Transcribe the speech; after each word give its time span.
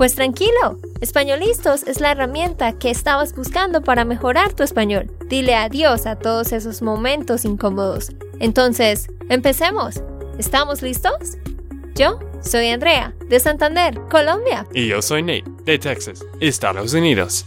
Pues 0.00 0.14
tranquilo, 0.14 0.78
Españolistos 1.02 1.82
es 1.82 2.00
la 2.00 2.12
herramienta 2.12 2.78
que 2.78 2.88
estabas 2.88 3.36
buscando 3.36 3.82
para 3.82 4.06
mejorar 4.06 4.54
tu 4.54 4.62
español. 4.62 5.14
Dile 5.26 5.54
adiós 5.54 6.06
a 6.06 6.18
todos 6.18 6.52
esos 6.52 6.80
momentos 6.80 7.44
incómodos. 7.44 8.08
Entonces, 8.38 9.08
empecemos. 9.28 10.02
¿Estamos 10.38 10.80
listos? 10.80 11.36
Yo 11.96 12.18
soy 12.40 12.68
Andrea, 12.68 13.14
de 13.28 13.40
Santander, 13.40 14.00
Colombia. 14.10 14.66
Y 14.72 14.88
yo 14.88 15.02
soy 15.02 15.20
Nate, 15.20 15.44
de 15.64 15.78
Texas, 15.78 16.24
Estados 16.40 16.94
Unidos. 16.94 17.44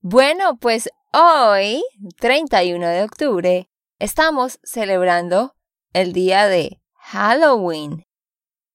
Bueno, 0.00 0.56
pues 0.58 0.88
hoy, 1.12 1.84
31 2.18 2.88
de 2.88 3.02
octubre, 3.02 3.68
estamos 3.98 4.58
celebrando 4.62 5.54
el 5.92 6.14
día 6.14 6.48
de 6.48 6.80
Halloween, 6.94 8.05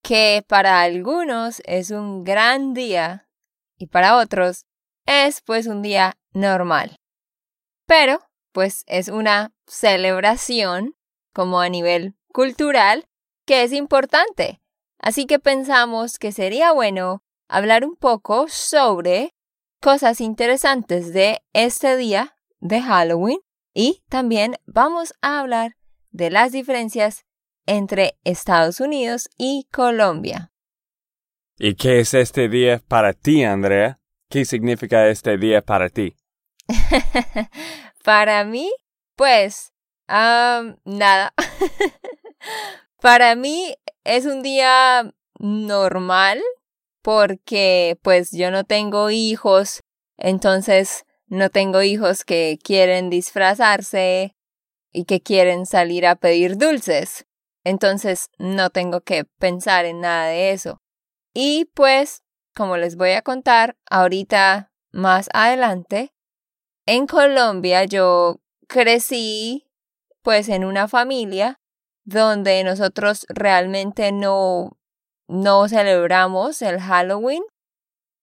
que 0.02 0.44
para 0.48 0.82
algunos 0.82 1.62
es 1.66 1.92
un 1.92 2.24
gran 2.24 2.74
día 2.74 3.28
y 3.78 3.88
para 3.88 4.18
otros 4.18 4.66
es 5.06 5.42
pues 5.42 5.68
un 5.68 5.82
día 5.82 6.18
normal. 6.34 6.96
Pero 7.86 8.20
pues 8.52 8.84
es 8.88 9.08
una 9.08 9.54
celebración 9.68 10.96
como 11.34 11.62
a 11.62 11.70
nivel 11.70 12.16
cultural 12.34 13.06
que 13.46 13.64
es 13.64 13.74
importante. 13.74 14.62
Así 15.00 15.26
que 15.26 15.40
pensamos 15.40 16.20
que 16.20 16.32
sería 16.32 16.72
bueno 16.72 17.24
hablar 17.48 17.86
un 17.86 17.96
poco 17.96 18.48
sobre 18.48 19.34
cosas 19.82 20.22
interesantes 20.22 21.12
de 21.12 21.42
este 21.54 21.98
día 21.98 22.36
de 22.60 22.82
Halloween 22.82 23.40
y 23.74 24.04
también 24.10 24.58
vamos 24.66 25.14
a 25.22 25.40
hablar 25.40 25.76
de 26.12 26.30
las 26.30 26.52
diferencias 26.52 27.26
entre 27.72 28.18
Estados 28.26 28.82
Unidos 28.82 29.30
y 29.38 29.66
Colombia. 29.72 30.52
¿Y 31.58 31.76
qué 31.76 32.02
es 32.02 32.14
este 32.14 32.50
día 32.50 32.82
para 32.86 33.14
ti, 33.14 33.46
Andrea? 33.46 33.98
¿Qué 34.30 34.44
significa 34.44 35.08
este 35.08 35.38
día 35.38 35.62
para 35.62 35.88
ti? 35.88 36.18
para 38.04 38.44
mí, 38.44 38.70
pues, 39.16 39.72
nada. 40.10 41.34
para 43.02 43.36
mí 43.36 43.74
es 44.04 44.26
un 44.26 44.44
día 44.44 45.14
normal 45.40 46.42
porque 47.02 47.98
pues 48.02 48.32
yo 48.32 48.52
no 48.52 48.66
tengo 48.66 49.12
hijos, 49.12 49.82
entonces 50.18 51.06
no 51.28 51.50
tengo 51.50 51.82
hijos 51.82 52.26
que 52.26 52.60
quieren 52.62 53.10
disfrazarse 53.10 54.36
y 54.92 55.06
que 55.06 55.22
quieren 55.22 55.66
salir 55.66 56.06
a 56.06 56.16
pedir 56.16 56.58
dulces. 56.58 57.26
Entonces 57.64 58.30
no 58.38 58.70
tengo 58.70 59.02
que 59.02 59.26
pensar 59.26 59.86
en 59.86 60.02
nada 60.02 60.28
de 60.28 60.52
eso. 60.52 60.82
Y 61.34 61.66
pues, 61.74 62.24
como 62.56 62.78
les 62.78 62.96
voy 62.96 63.12
a 63.12 63.22
contar 63.22 63.78
ahorita 63.90 64.72
más 64.92 65.30
adelante, 65.34 66.14
en 66.86 67.08
Colombia 67.08 67.86
yo 67.86 68.42
crecí 68.68 69.68
pues 70.22 70.50
en 70.50 70.66
una 70.66 70.88
familia 70.88 71.60
donde 72.04 72.64
nosotros 72.64 73.26
realmente 73.30 74.12
no, 74.12 74.78
no 75.28 75.68
celebramos 75.68 76.62
el 76.62 76.80
Halloween 76.80 77.44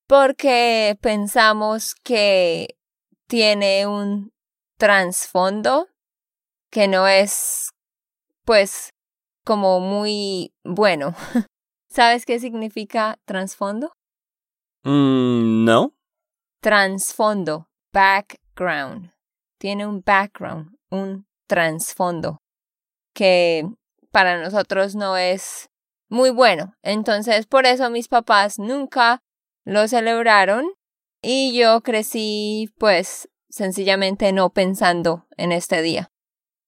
porque 0.07 0.99
pensamos 1.01 1.95
que 1.95 2.77
tiene 3.27 3.87
un 3.87 4.33
trasfondo 4.79 5.89
que 6.71 6.89
no 6.89 7.07
es 7.07 7.71
pues 8.45 8.91
como 9.49 9.81
muy 9.81 10.53
bueno. 10.63 11.15
¿Sabes 11.89 12.27
qué 12.27 12.39
significa 12.39 13.19
trasfondo? 13.25 13.95
Mm, 14.85 15.65
no. 15.65 15.95
Trasfondo, 16.61 17.71
background. 17.91 19.11
Tiene 19.59 19.87
un 19.87 20.03
background, 20.05 20.77
un 20.91 21.27
trasfondo, 21.47 22.43
que 23.15 23.65
para 24.13 24.39
nosotros 24.39 24.95
no 24.95 25.17
es 25.17 25.71
muy 26.11 26.29
bueno. 26.29 26.75
Entonces, 26.83 27.47
por 27.47 27.65
eso 27.65 27.89
mis 27.89 28.09
papás 28.09 28.59
nunca 28.59 29.21
lo 29.65 29.89
celebraron 29.89 30.67
y 31.23 31.59
yo 31.59 31.81
crecí, 31.81 32.69
pues, 32.77 33.31
sencillamente 33.49 34.31
no 34.35 34.51
pensando 34.51 35.27
en 35.39 35.53
este 35.53 35.81
día. 35.81 36.11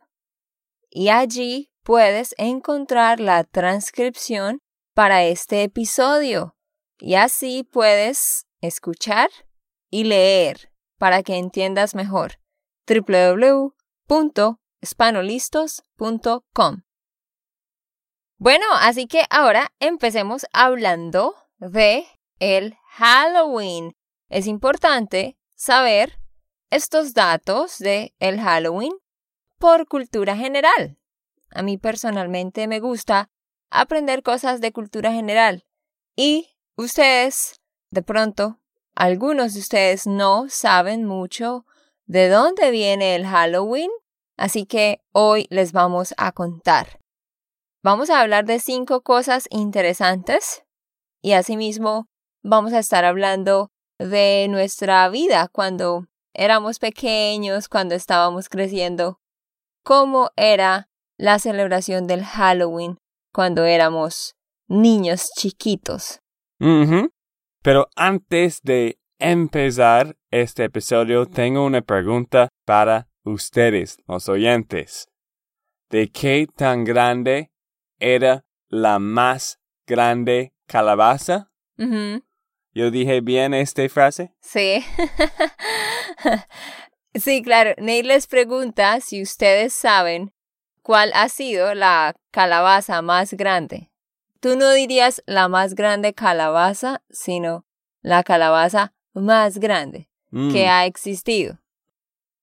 y 0.90 1.08
allí 1.08 1.72
puedes 1.82 2.36
encontrar 2.38 3.18
la 3.18 3.42
transcripción 3.42 4.60
para 4.94 5.24
este 5.24 5.64
episodio 5.64 6.54
y 6.98 7.16
así 7.16 7.64
puedes 7.64 8.46
escuchar 8.60 9.28
y 9.90 10.04
leer 10.04 10.70
para 10.98 11.24
que 11.24 11.36
entiendas 11.36 11.96
mejor. 11.96 12.38
www 12.86 13.74
hispanolistos.com. 14.84 16.82
Bueno, 18.36 18.66
así 18.80 19.06
que 19.06 19.24
ahora 19.30 19.72
empecemos 19.80 20.44
hablando 20.52 21.34
de 21.58 22.06
el 22.38 22.76
Halloween. 22.90 23.96
Es 24.28 24.46
importante 24.46 25.38
saber 25.54 26.20
estos 26.68 27.14
datos 27.14 27.78
de 27.78 28.14
el 28.18 28.38
Halloween 28.40 28.92
por 29.58 29.88
cultura 29.88 30.36
general. 30.36 30.98
A 31.50 31.62
mí 31.62 31.78
personalmente 31.78 32.66
me 32.66 32.80
gusta 32.80 33.30
aprender 33.70 34.22
cosas 34.22 34.60
de 34.60 34.72
cultura 34.72 35.12
general 35.12 35.64
y 36.14 36.58
ustedes, 36.76 37.58
de 37.90 38.02
pronto, 38.02 38.60
algunos 38.94 39.54
de 39.54 39.60
ustedes 39.60 40.06
no 40.06 40.50
saben 40.50 41.06
mucho 41.06 41.64
de 42.04 42.28
dónde 42.28 42.70
viene 42.70 43.14
el 43.14 43.24
Halloween 43.26 43.90
Así 44.36 44.66
que 44.66 45.00
hoy 45.12 45.46
les 45.50 45.72
vamos 45.72 46.14
a 46.16 46.32
contar. 46.32 46.98
Vamos 47.82 48.10
a 48.10 48.20
hablar 48.20 48.44
de 48.46 48.58
cinco 48.58 49.02
cosas 49.02 49.46
interesantes 49.50 50.64
y 51.22 51.32
asimismo 51.32 52.06
vamos 52.42 52.72
a 52.72 52.78
estar 52.78 53.04
hablando 53.04 53.70
de 53.98 54.46
nuestra 54.48 55.08
vida 55.08 55.48
cuando 55.52 56.06
éramos 56.34 56.78
pequeños, 56.78 57.68
cuando 57.68 57.94
estábamos 57.94 58.48
creciendo, 58.48 59.18
cómo 59.84 60.30
era 60.36 60.88
la 61.18 61.38
celebración 61.38 62.06
del 62.06 62.24
Halloween 62.24 62.98
cuando 63.32 63.64
éramos 63.64 64.34
niños 64.68 65.30
chiquitos. 65.36 66.20
Pero 67.62 67.88
antes 67.96 68.60
de 68.62 68.98
empezar 69.18 70.16
este 70.30 70.64
episodio, 70.64 71.26
tengo 71.26 71.64
una 71.64 71.82
pregunta 71.82 72.48
para 72.66 73.08
ustedes, 73.24 73.98
los 74.06 74.28
oyentes, 74.28 75.08
de 75.90 76.10
qué 76.10 76.46
tan 76.54 76.84
grande 76.84 77.50
era 77.98 78.44
la 78.68 78.98
más 78.98 79.60
grande 79.86 80.52
calabaza. 80.66 81.50
¿Yo 82.72 82.90
dije 82.90 83.20
bien 83.20 83.54
esta 83.54 83.88
frase? 83.88 84.34
Sí. 84.40 84.84
sí, 87.14 87.42
claro. 87.42 87.74
Ney 87.78 88.02
les 88.02 88.26
pregunta 88.26 89.00
si 89.00 89.22
ustedes 89.22 89.72
saben 89.72 90.32
¿cuál 90.82 91.12
ha 91.14 91.28
sido 91.28 91.74
la 91.74 92.14
calabaza 92.30 93.02
más 93.02 93.34
grande? 93.34 93.90
Tú 94.40 94.56
no 94.56 94.70
dirías 94.72 95.22
la 95.26 95.48
más 95.48 95.74
grande 95.74 96.12
calabaza, 96.14 97.02
sino 97.10 97.64
la 98.02 98.22
calabaza 98.22 98.92
más 99.14 99.58
grande 99.58 100.08
que 100.30 100.66
Mm. 100.66 100.68
ha 100.68 100.84
existido. 100.84 101.58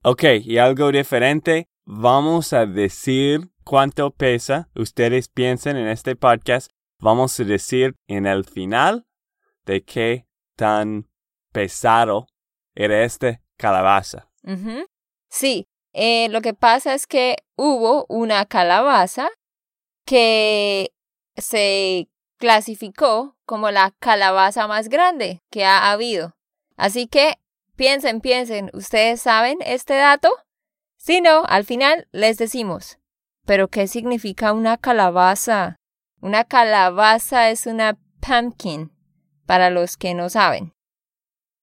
Ok, 0.03 0.23
y 0.43 0.57
algo 0.57 0.91
diferente, 0.91 1.69
vamos 1.85 2.53
a 2.53 2.65
decir 2.65 3.51
cuánto 3.63 4.09
pesa. 4.09 4.67
Ustedes 4.73 5.29
piensen 5.29 5.77
en 5.77 5.87
este 5.87 6.15
podcast, 6.15 6.71
vamos 6.97 7.39
a 7.39 7.43
decir 7.43 7.95
en 8.07 8.25
el 8.25 8.43
final 8.43 9.05
de 9.65 9.83
qué 9.83 10.25
tan 10.55 11.07
pesado 11.51 12.25
era 12.73 13.03
este 13.03 13.43
calabaza. 13.57 14.27
Sí, 15.29 15.67
eh, 15.93 16.29
lo 16.29 16.41
que 16.41 16.55
pasa 16.55 16.95
es 16.95 17.05
que 17.05 17.35
hubo 17.55 18.07
una 18.09 18.47
calabaza 18.47 19.29
que 20.03 20.95
se 21.35 22.09
clasificó 22.37 23.37
como 23.45 23.69
la 23.69 23.93
calabaza 23.99 24.65
más 24.65 24.89
grande 24.89 25.43
que 25.51 25.63
ha 25.63 25.91
habido. 25.91 26.35
Así 26.75 27.05
que 27.05 27.35
piensen, 27.75 28.21
piensen, 28.21 28.69
¿ustedes 28.73 29.21
saben 29.21 29.57
este 29.65 29.95
dato? 29.95 30.29
Si 30.97 31.21
no, 31.21 31.43
al 31.47 31.65
final 31.65 32.07
les 32.11 32.37
decimos. 32.37 32.99
Pero 33.45 33.69
¿qué 33.69 33.87
significa 33.87 34.53
una 34.53 34.77
calabaza? 34.77 35.77
Una 36.21 36.43
calabaza 36.43 37.49
es 37.49 37.65
una 37.65 37.97
pumpkin, 38.19 38.91
para 39.45 39.69
los 39.69 39.97
que 39.97 40.13
no 40.13 40.29
saben. 40.29 40.73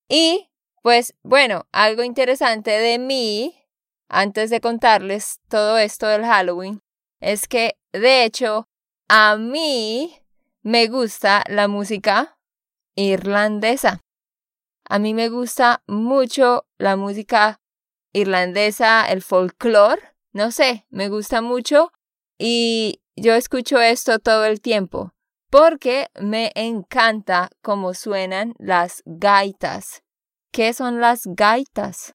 Y, 0.08 0.50
pues, 0.82 1.14
bueno, 1.22 1.66
algo 1.72 2.02
interesante 2.02 2.72
de 2.72 2.98
mí, 2.98 3.54
antes 4.08 4.50
de 4.50 4.60
contarles 4.60 5.40
todo 5.48 5.78
esto 5.78 6.06
del 6.08 6.24
Halloween, 6.24 6.80
es 7.20 7.46
que, 7.46 7.78
de 7.92 8.24
hecho, 8.24 8.66
a 9.08 9.36
mí 9.36 10.20
me 10.62 10.88
gusta 10.88 11.44
la 11.48 11.68
música 11.68 12.38
irlandesa. 12.94 14.00
A 14.88 14.98
mí 14.98 15.12
me 15.14 15.28
gusta 15.28 15.82
mucho 15.86 16.66
la 16.78 16.96
música 16.96 17.60
irlandesa, 18.12 19.04
el 19.06 19.22
folclore, 19.22 20.00
no 20.32 20.50
sé, 20.50 20.86
me 20.88 21.08
gusta 21.08 21.42
mucho 21.42 21.92
y 22.38 23.02
yo 23.16 23.34
escucho 23.34 23.80
esto 23.80 24.18
todo 24.18 24.44
el 24.46 24.60
tiempo 24.60 25.12
porque 25.50 26.08
me 26.20 26.52
encanta 26.54 27.50
cómo 27.62 27.94
suenan 27.94 28.54
las 28.58 29.02
gaitas. 29.04 30.02
¿Qué 30.52 30.72
son 30.72 31.00
las 31.00 31.22
gaitas? 31.26 32.14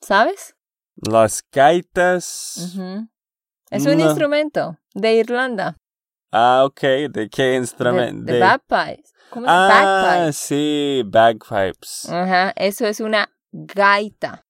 ¿Sabes? 0.00 0.54
Las 0.96 1.44
gaitas. 1.52 2.76
Es 3.70 3.86
un 3.86 4.00
instrumento 4.00 4.78
de 4.94 5.14
Irlanda. 5.14 5.76
Ah, 6.32 6.64
ok, 6.66 6.80
¿de 7.10 7.28
qué 7.30 7.42
De, 7.42 7.56
instrumento? 7.56 8.32
de 8.32 8.40
bagpipes. 8.40 9.12
¿Cómo 9.30 9.46
es 9.46 9.52
Ah, 9.54 10.20
bagpipes? 10.24 10.36
sí, 10.36 11.02
bagpipes. 11.06 12.08
Ajá, 12.10 12.52
eso 12.56 12.86
es 12.86 13.00
una 13.00 13.28
gaita. 13.52 14.44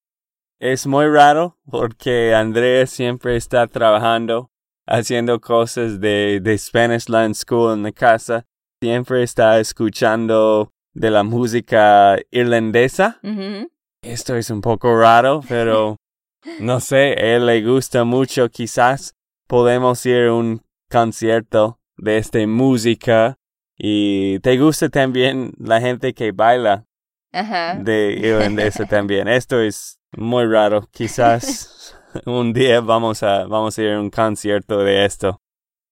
Es 0.59 0.85
muy 0.87 1.05
raro 1.07 1.57
porque 1.69 2.33
Andrea 2.35 2.85
siempre 2.85 3.35
está 3.37 3.67
trabajando, 3.67 4.51
haciendo 4.87 5.39
cosas 5.39 5.99
de, 5.99 6.39
de 6.41 6.57
Spanish 6.57 7.07
Land 7.07 7.35
School 7.35 7.73
en 7.73 7.83
la 7.83 7.91
casa. 7.91 8.45
Siempre 8.81 9.23
está 9.23 9.59
escuchando 9.59 10.71
de 10.93 11.11
la 11.11 11.23
música 11.23 12.17
irlandesa. 12.31 13.19
Ujú. 13.23 13.69
Esto 14.01 14.35
es 14.35 14.49
un 14.49 14.61
poco 14.61 14.97
raro, 14.97 15.41
pero 15.47 15.97
no 16.59 16.79
sé, 16.79 17.15
a 17.17 17.35
él 17.35 17.45
le 17.45 17.61
gusta 17.61 18.03
mucho. 18.03 18.49
Quizás 18.49 19.13
podemos 19.47 20.05
ir 20.05 20.27
a 20.27 20.33
un 20.33 20.61
concierto 20.91 21.79
de 21.97 22.17
esta 22.17 22.45
música 22.47 23.37
y 23.81 24.39
te 24.39 24.57
gusta 24.57 24.89
también 24.89 25.53
la 25.57 25.79
gente 25.79 26.13
que 26.13 26.33
baila 26.33 26.85
Ajá. 27.31 27.75
de 27.75 28.11
irlandesa 28.11 28.85
también. 28.89 29.29
Esto 29.29 29.61
es 29.61 29.99
muy 30.11 30.45
raro. 30.45 30.87
Quizás 30.91 31.95
un 32.25 32.51
día 32.51 32.81
vamos 32.81 33.23
a, 33.23 33.45
vamos 33.45 33.77
a 33.77 33.81
ir 33.81 33.91
a 33.91 34.01
un 34.01 34.09
concierto 34.09 34.79
de 34.79 35.05
esto. 35.05 35.39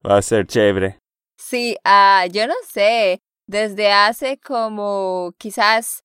Va 0.05 0.17
a 0.17 0.21
ser 0.21 0.45
chévere. 0.45 0.99
Sí, 1.37 1.77
ah, 1.85 2.25
yo 2.29 2.45
no 2.45 2.55
sé, 2.67 3.21
desde 3.47 3.93
hace 3.93 4.37
como 4.37 5.33
quizás, 5.37 6.03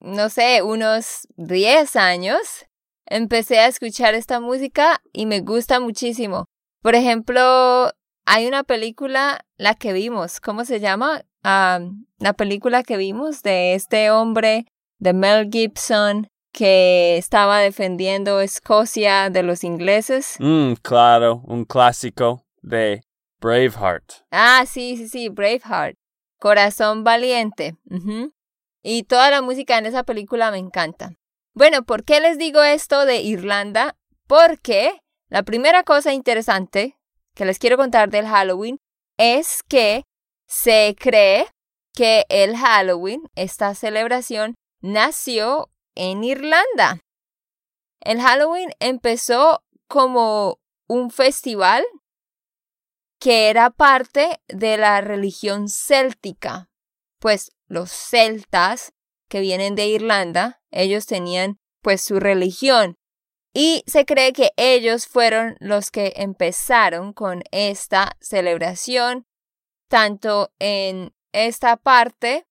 no 0.00 0.28
sé, 0.28 0.62
unos 0.62 1.26
10 1.36 1.96
años, 1.96 2.66
empecé 3.06 3.60
a 3.60 3.68
escuchar 3.68 4.14
esta 4.14 4.40
música 4.40 5.00
y 5.12 5.24
me 5.24 5.40
gusta 5.40 5.80
muchísimo. 5.80 6.44
Por 6.82 6.94
ejemplo, 6.94 7.92
hay 8.26 8.46
una 8.46 8.64
película, 8.64 9.44
la 9.56 9.74
que 9.74 9.92
vimos, 9.92 10.40
¿cómo 10.40 10.64
se 10.64 10.80
llama? 10.80 11.22
Ah, 11.42 11.80
la 12.18 12.32
película 12.32 12.82
que 12.82 12.96
vimos 12.96 13.42
de 13.42 13.74
este 13.74 14.10
hombre, 14.10 14.66
de 14.98 15.12
Mel 15.12 15.48
Gibson, 15.52 16.28
que 16.52 17.16
estaba 17.18 17.58
defendiendo 17.58 18.40
Escocia 18.40 19.28
de 19.28 19.42
los 19.42 19.64
ingleses. 19.64 20.36
Mm, 20.38 20.74
claro, 20.74 21.42
un 21.46 21.64
clásico 21.64 22.46
de 22.62 23.02
Braveheart. 23.40 24.24
Ah, 24.30 24.64
sí, 24.66 24.96
sí, 24.96 25.08
sí, 25.08 25.28
Braveheart. 25.28 25.96
Corazón 26.38 27.04
valiente. 27.04 27.76
Y 28.82 29.02
toda 29.02 29.30
la 29.30 29.42
música 29.42 29.78
en 29.78 29.86
esa 29.86 30.04
película 30.04 30.50
me 30.50 30.58
encanta. 30.58 31.12
Bueno, 31.54 31.82
¿por 31.84 32.04
qué 32.04 32.20
les 32.20 32.38
digo 32.38 32.62
esto 32.62 33.04
de 33.04 33.20
Irlanda? 33.20 33.96
Porque 34.26 35.00
la 35.28 35.42
primera 35.42 35.82
cosa 35.82 36.12
interesante 36.12 36.96
que 37.34 37.44
les 37.44 37.58
quiero 37.58 37.76
contar 37.76 38.10
del 38.10 38.26
Halloween 38.26 38.78
es 39.18 39.62
que 39.62 40.04
se 40.46 40.94
cree 40.98 41.46
que 41.92 42.24
el 42.28 42.56
Halloween, 42.56 43.22
esta 43.34 43.74
celebración, 43.74 44.54
nació 44.80 45.70
en 45.94 46.24
Irlanda. 46.24 47.00
El 48.00 48.20
Halloween 48.20 48.70
empezó 48.80 49.62
como 49.88 50.58
un 50.88 51.10
festival 51.10 51.84
que 53.18 53.48
era 53.48 53.70
parte 53.70 54.40
de 54.48 54.76
la 54.76 55.00
religión 55.00 55.68
céltica. 55.68 56.68
Pues 57.20 57.52
los 57.66 57.90
celtas 57.90 58.92
que 59.28 59.40
vienen 59.40 59.74
de 59.74 59.86
Irlanda, 59.86 60.60
ellos 60.70 61.06
tenían 61.06 61.58
pues 61.80 62.02
su 62.02 62.20
religión. 62.20 62.96
Y 63.56 63.84
se 63.86 64.04
cree 64.04 64.32
que 64.32 64.50
ellos 64.56 65.06
fueron 65.06 65.56
los 65.60 65.92
que 65.92 66.12
empezaron 66.16 67.12
con 67.12 67.44
esta 67.52 68.16
celebración, 68.20 69.26
tanto 69.88 70.52
en 70.58 71.14
esta 71.32 71.76
parte, 71.76 72.48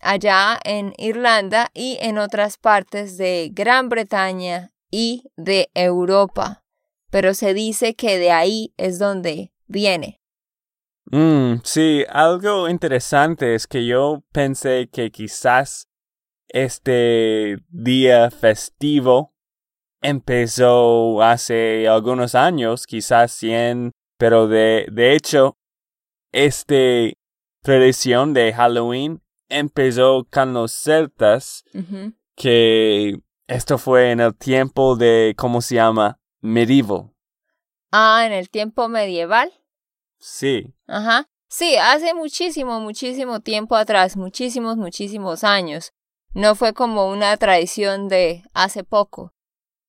allá 0.00 0.58
en 0.64 0.94
Irlanda, 0.96 1.70
y 1.74 1.98
en 2.00 2.16
otras 2.16 2.56
partes 2.56 3.18
de 3.18 3.50
Gran 3.52 3.90
Bretaña 3.90 4.72
y 4.90 5.30
de 5.36 5.70
Europa. 5.74 6.64
Pero 7.10 7.34
se 7.34 7.52
dice 7.52 7.94
que 7.94 8.18
de 8.18 8.30
ahí 8.30 8.72
es 8.78 8.98
donde 8.98 9.52
viene. 9.66 10.22
Mm, 11.10 11.56
sí, 11.64 12.04
algo 12.08 12.66
interesante 12.70 13.54
es 13.54 13.66
que 13.66 13.84
yo 13.84 14.24
pensé 14.32 14.88
que 14.90 15.10
quizás 15.10 15.88
este 16.48 17.58
día 17.68 18.30
festivo 18.30 19.35
empezó 20.06 21.20
hace 21.20 21.88
algunos 21.88 22.34
años, 22.36 22.86
quizás 22.86 23.32
100, 23.32 23.90
pero 24.16 24.46
de, 24.46 24.86
de 24.92 25.14
hecho, 25.14 25.58
esta 26.32 26.74
tradición 27.62 28.32
de 28.32 28.52
Halloween 28.52 29.20
empezó 29.48 30.26
con 30.30 30.54
los 30.54 30.72
celtas, 30.72 31.64
que 32.36 33.18
esto 33.48 33.78
fue 33.78 34.12
en 34.12 34.20
el 34.20 34.36
tiempo 34.36 34.94
de, 34.94 35.34
¿cómo 35.36 35.60
se 35.60 35.74
llama? 35.74 36.20
Medieval. 36.40 37.10
Ah, 37.90 38.24
en 38.26 38.32
el 38.32 38.48
tiempo 38.48 38.88
medieval. 38.88 39.52
Sí. 40.18 40.72
Ajá. 40.86 41.28
Sí, 41.48 41.76
hace 41.76 42.14
muchísimo, 42.14 42.80
muchísimo 42.80 43.40
tiempo 43.40 43.74
atrás, 43.76 44.16
muchísimos, 44.16 44.76
muchísimos 44.76 45.42
años. 45.42 45.92
No 46.32 46.54
fue 46.54 46.74
como 46.74 47.08
una 47.08 47.36
tradición 47.36 48.08
de 48.08 48.44
hace 48.52 48.84
poco. 48.84 49.32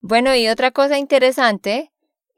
Bueno, 0.01 0.35
y 0.35 0.47
otra 0.47 0.71
cosa 0.71 0.97
interesante, 0.97 1.91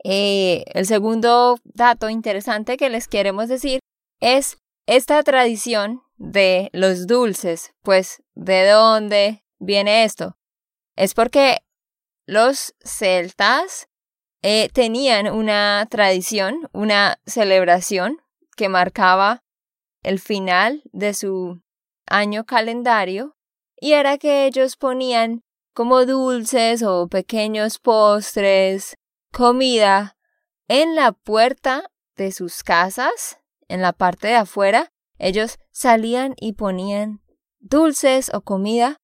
eh, 0.03 0.63
el 0.73 0.85
segundo 0.85 1.57
dato 1.63 2.09
interesante 2.09 2.77
que 2.77 2.89
les 2.89 3.07
queremos 3.07 3.49
decir 3.49 3.79
es 4.21 4.57
esta 4.87 5.21
tradición 5.23 6.01
de 6.17 6.69
los 6.73 7.05
dulces. 7.05 7.73
Pues, 7.83 8.23
¿de 8.33 8.67
dónde 8.69 9.43
viene 9.59 10.03
esto? 10.03 10.37
Es 10.95 11.13
porque 11.13 11.59
los 12.25 12.75
celtas 12.83 13.87
eh, 14.41 14.69
tenían 14.73 15.27
una 15.27 15.85
tradición, 15.89 16.69
una 16.71 17.19
celebración 17.25 18.21
que 18.55 18.69
marcaba 18.69 19.43
el 20.03 20.19
final 20.19 20.81
de 20.91 21.13
su 21.13 21.61
año 22.07 22.45
calendario 22.45 23.35
y 23.79 23.93
era 23.93 24.17
que 24.17 24.45
ellos 24.45 24.75
ponían 24.77 25.43
como 25.73 26.05
dulces 26.05 26.83
o 26.83 27.07
pequeños 27.07 27.79
postres, 27.79 28.97
comida 29.31 30.17
en 30.67 30.95
la 30.95 31.11
puerta 31.11 31.89
de 32.15 32.31
sus 32.31 32.63
casas, 32.63 33.39
en 33.67 33.81
la 33.81 33.93
parte 33.93 34.27
de 34.27 34.35
afuera, 34.35 34.91
ellos 35.17 35.59
salían 35.71 36.35
y 36.37 36.53
ponían 36.53 37.21
dulces 37.59 38.31
o 38.33 38.41
comida. 38.41 38.97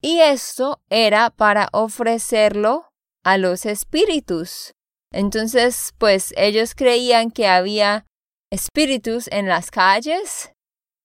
Y 0.00 0.20
esto 0.20 0.80
era 0.90 1.30
para 1.30 1.68
ofrecerlo 1.72 2.88
a 3.24 3.36
los 3.36 3.66
espíritus. 3.66 4.74
Entonces, 5.10 5.92
pues 5.98 6.34
ellos 6.36 6.74
creían 6.74 7.30
que 7.30 7.46
había 7.46 8.06
espíritus 8.50 9.28
en 9.30 9.48
las 9.48 9.70
calles 9.70 10.52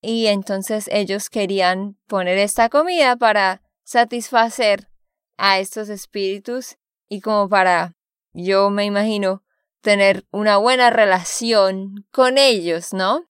y 0.02 0.28
entonces 0.28 0.90
ellos 0.92 1.30
querían 1.30 1.98
poner 2.08 2.38
esta 2.38 2.70
comida 2.70 3.16
para 3.16 3.62
satisfacer 3.84 4.90
a 5.38 5.60
estos 5.60 5.90
espíritus 5.90 6.78
y 7.10 7.22
como 7.22 7.50
para, 7.50 7.96
yo 8.34 8.70
me 8.70 8.86
imagino, 8.86 9.44
tener 9.82 10.26
una 10.32 10.58
buena 10.58 10.90
relación 10.90 12.08
con 12.12 12.38
ellos, 12.38 12.94
¿no? 12.94 13.26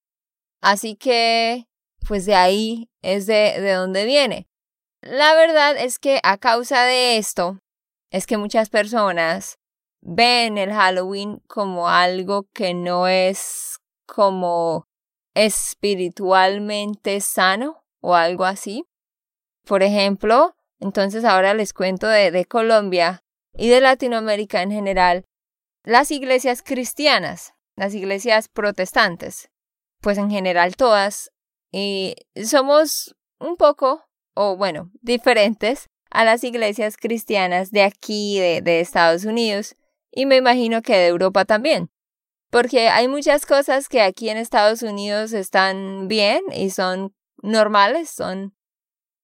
Así 0.61 0.95
que, 0.95 1.67
pues 2.07 2.25
de 2.25 2.35
ahí 2.35 2.89
es 3.01 3.25
de, 3.25 3.59
de 3.59 3.73
donde 3.73 4.05
viene. 4.05 4.47
La 5.01 5.33
verdad 5.33 5.75
es 5.77 5.99
que 5.99 6.19
a 6.23 6.37
causa 6.37 6.83
de 6.83 7.17
esto, 7.17 7.59
es 8.11 8.27
que 8.27 8.37
muchas 8.37 8.69
personas 8.69 9.57
ven 10.01 10.57
el 10.57 10.71
Halloween 10.71 11.41
como 11.47 11.89
algo 11.89 12.47
que 12.53 12.73
no 12.73 13.07
es 13.07 13.79
como 14.05 14.87
espiritualmente 15.33 17.19
sano 17.21 17.83
o 18.01 18.13
algo 18.13 18.45
así. 18.45 18.85
Por 19.65 19.83
ejemplo, 19.83 20.55
entonces 20.79 21.23
ahora 21.23 21.53
les 21.53 21.73
cuento 21.73 22.07
de, 22.07 22.45
Colombia 22.45 23.23
y 23.53 23.69
de 23.69 23.81
Latinoamérica 23.81 24.61
en 24.61 24.71
general, 24.71 25.25
las 25.83 26.11
iglesias 26.11 26.61
cristianas, 26.61 27.53
las 27.75 27.93
iglesias 27.93 28.49
protestantes, 28.49 29.49
pues 30.01 30.17
en 30.17 30.29
general 30.29 30.75
todas, 30.75 31.31
y 31.71 32.15
somos 32.43 33.15
un 33.39 33.55
poco, 33.55 34.03
o 34.33 34.57
bueno, 34.57 34.91
diferentes 35.01 35.89
a 36.11 36.25
las 36.25 36.43
iglesias 36.43 36.97
cristianas 36.97 37.71
de 37.71 37.83
aquí, 37.83 38.39
de 38.39 38.79
Estados 38.79 39.25
Unidos, 39.25 39.75
y 40.11 40.25
me 40.25 40.35
imagino 40.35 40.81
que 40.81 40.95
de 40.95 41.07
Europa 41.07 41.45
también. 41.45 41.89
Porque 42.51 42.89
hay 42.89 43.07
muchas 43.07 43.47
cosas 43.47 43.89
que 43.89 44.01
aquí 44.01 44.29
en 44.29 44.37
Estados 44.37 44.83
Unidos 44.83 45.33
están 45.33 46.07
bien 46.07 46.43
y 46.53 46.69
son 46.69 47.15
normales, 47.41 48.11
son 48.11 48.55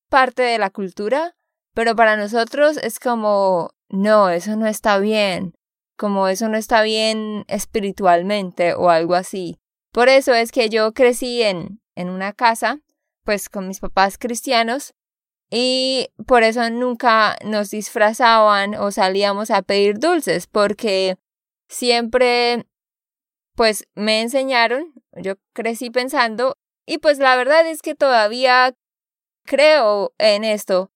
parte 0.09 0.41
de 0.41 0.57
la 0.57 0.69
cultura, 0.69 1.35
pero 1.73 1.95
para 1.95 2.17
nosotros 2.17 2.77
es 2.77 2.99
como, 2.99 3.71
no, 3.89 4.29
eso 4.29 4.55
no 4.55 4.67
está 4.67 4.97
bien, 4.99 5.53
como 5.97 6.27
eso 6.27 6.49
no 6.49 6.57
está 6.57 6.81
bien 6.81 7.45
espiritualmente 7.47 8.73
o 8.73 8.89
algo 8.89 9.15
así. 9.15 9.59
Por 9.91 10.09
eso 10.09 10.33
es 10.33 10.51
que 10.51 10.69
yo 10.69 10.93
crecí 10.93 11.41
en, 11.41 11.81
en 11.95 12.09
una 12.09 12.33
casa, 12.33 12.79
pues 13.23 13.49
con 13.49 13.67
mis 13.67 13.79
papás 13.79 14.17
cristianos, 14.17 14.93
y 15.51 16.09
por 16.27 16.43
eso 16.43 16.69
nunca 16.69 17.37
nos 17.43 17.71
disfrazaban 17.71 18.75
o 18.75 18.91
salíamos 18.91 19.49
a 19.49 19.61
pedir 19.61 19.99
dulces, 19.99 20.47
porque 20.47 21.17
siempre, 21.67 22.65
pues 23.55 23.87
me 23.95 24.21
enseñaron, 24.21 24.93
yo 25.15 25.35
crecí 25.53 25.89
pensando, 25.89 26.55
y 26.85 26.99
pues 26.99 27.19
la 27.19 27.35
verdad 27.35 27.67
es 27.67 27.81
que 27.81 27.95
todavía 27.95 28.75
creo 29.49 30.13
en 30.19 30.43
esto, 30.43 30.91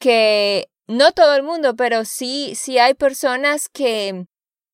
que 0.00 0.70
no 0.88 1.12
todo 1.12 1.36
el 1.36 1.42
mundo, 1.42 1.76
pero 1.76 2.06
sí, 2.06 2.54
sí 2.54 2.78
hay 2.78 2.94
personas 2.94 3.68
que 3.68 4.26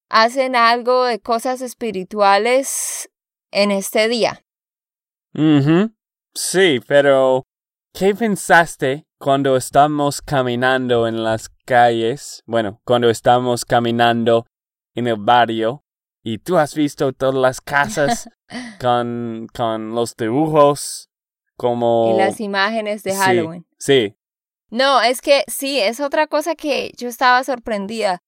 hacen 0.08 0.54
algo 0.54 1.04
de 1.04 1.18
cosas 1.18 1.60
espirituales 1.60 3.10
en 3.50 3.72
este 3.72 4.08
día. 4.08 4.44
Mhm. 5.34 5.96
Sí, 6.32 6.80
pero 6.86 7.44
¿qué 7.92 8.14
pensaste 8.14 9.04
cuando 9.18 9.56
estamos 9.56 10.22
caminando 10.22 11.08
en 11.08 11.24
las 11.24 11.48
calles, 11.66 12.44
bueno, 12.46 12.80
cuando 12.84 13.10
estamos 13.10 13.64
caminando 13.64 14.46
en 14.94 15.08
el 15.08 15.16
barrio 15.16 15.82
y 16.22 16.38
tú 16.38 16.56
has 16.56 16.74
visto 16.76 17.12
todas 17.12 17.34
las 17.34 17.60
casas 17.60 18.30
con, 18.80 19.48
con 19.52 19.94
los 19.96 20.14
dibujos 20.14 21.07
como... 21.58 22.14
Y 22.14 22.16
las 22.16 22.40
imágenes 22.40 23.02
de 23.02 23.14
Halloween. 23.14 23.66
Sí. 23.78 24.16
No, 24.70 25.02
es 25.02 25.20
que 25.20 25.44
sí, 25.48 25.80
es 25.80 26.00
otra 26.00 26.28
cosa 26.28 26.54
que 26.54 26.92
yo 26.96 27.08
estaba 27.08 27.42
sorprendida. 27.44 28.22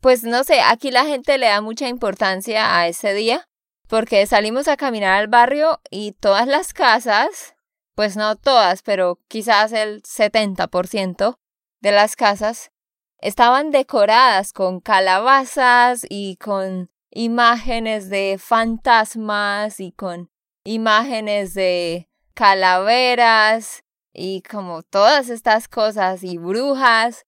pues 0.00 0.24
no 0.24 0.42
sé, 0.42 0.60
aquí 0.62 0.90
la 0.90 1.04
gente 1.04 1.38
le 1.38 1.46
da 1.46 1.60
mucha 1.60 1.88
importancia 1.88 2.76
a 2.76 2.88
ese 2.88 3.14
día 3.14 3.48
porque 3.86 4.26
salimos 4.26 4.66
a 4.66 4.76
caminar 4.76 5.12
al 5.12 5.28
barrio 5.28 5.80
y 5.90 6.12
todas 6.12 6.46
las 6.46 6.72
casas 6.72 7.54
pues 7.94 8.16
no 8.16 8.34
todas, 8.36 8.82
pero 8.82 9.20
quizás 9.28 9.72
el 9.72 10.02
70% 10.02 11.38
de 11.80 11.92
las 11.92 12.16
casas 12.16 12.72
estaban 13.18 13.70
decoradas 13.70 14.52
con 14.52 14.80
calabazas 14.80 16.04
y 16.08 16.36
con 16.36 16.90
imágenes 17.10 18.10
de 18.10 18.36
fantasmas 18.38 19.78
y 19.78 19.92
con 19.92 20.30
imágenes 20.64 21.54
de 21.54 22.08
calaveras 22.34 23.84
y 24.12 24.42
como 24.42 24.82
todas 24.82 25.28
estas 25.28 25.68
cosas 25.68 26.22
y 26.24 26.38
brujas. 26.38 27.26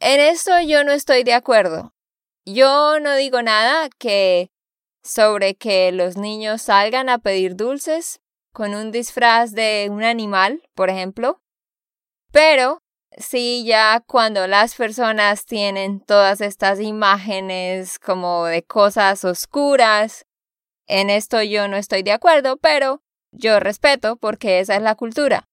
En 0.00 0.20
esto 0.20 0.60
yo 0.60 0.84
no 0.84 0.92
estoy 0.92 1.22
de 1.24 1.34
acuerdo. 1.34 1.94
Yo 2.44 3.00
no 3.00 3.14
digo 3.14 3.40
nada 3.42 3.88
que 3.98 4.50
sobre 5.02 5.54
que 5.54 5.92
los 5.92 6.16
niños 6.16 6.62
salgan 6.62 7.08
a 7.08 7.18
pedir 7.18 7.56
dulces, 7.56 8.20
con 8.52 8.74
un 8.74 8.90
disfraz 8.90 9.52
de 9.52 9.88
un 9.90 10.02
animal, 10.04 10.62
por 10.74 10.88
ejemplo. 10.88 11.42
Pero 12.32 12.82
sí, 13.16 13.64
ya 13.66 14.02
cuando 14.06 14.46
las 14.46 14.74
personas 14.74 15.44
tienen 15.44 16.00
todas 16.00 16.40
estas 16.40 16.80
imágenes 16.80 17.98
como 17.98 18.46
de 18.46 18.62
cosas 18.62 19.24
oscuras, 19.24 20.24
en 20.86 21.10
esto 21.10 21.42
yo 21.42 21.68
no 21.68 21.76
estoy 21.76 22.02
de 22.02 22.12
acuerdo, 22.12 22.56
pero 22.56 23.02
yo 23.32 23.60
respeto 23.60 24.16
porque 24.16 24.60
esa 24.60 24.76
es 24.76 24.82
la 24.82 24.94
cultura. 24.94 25.48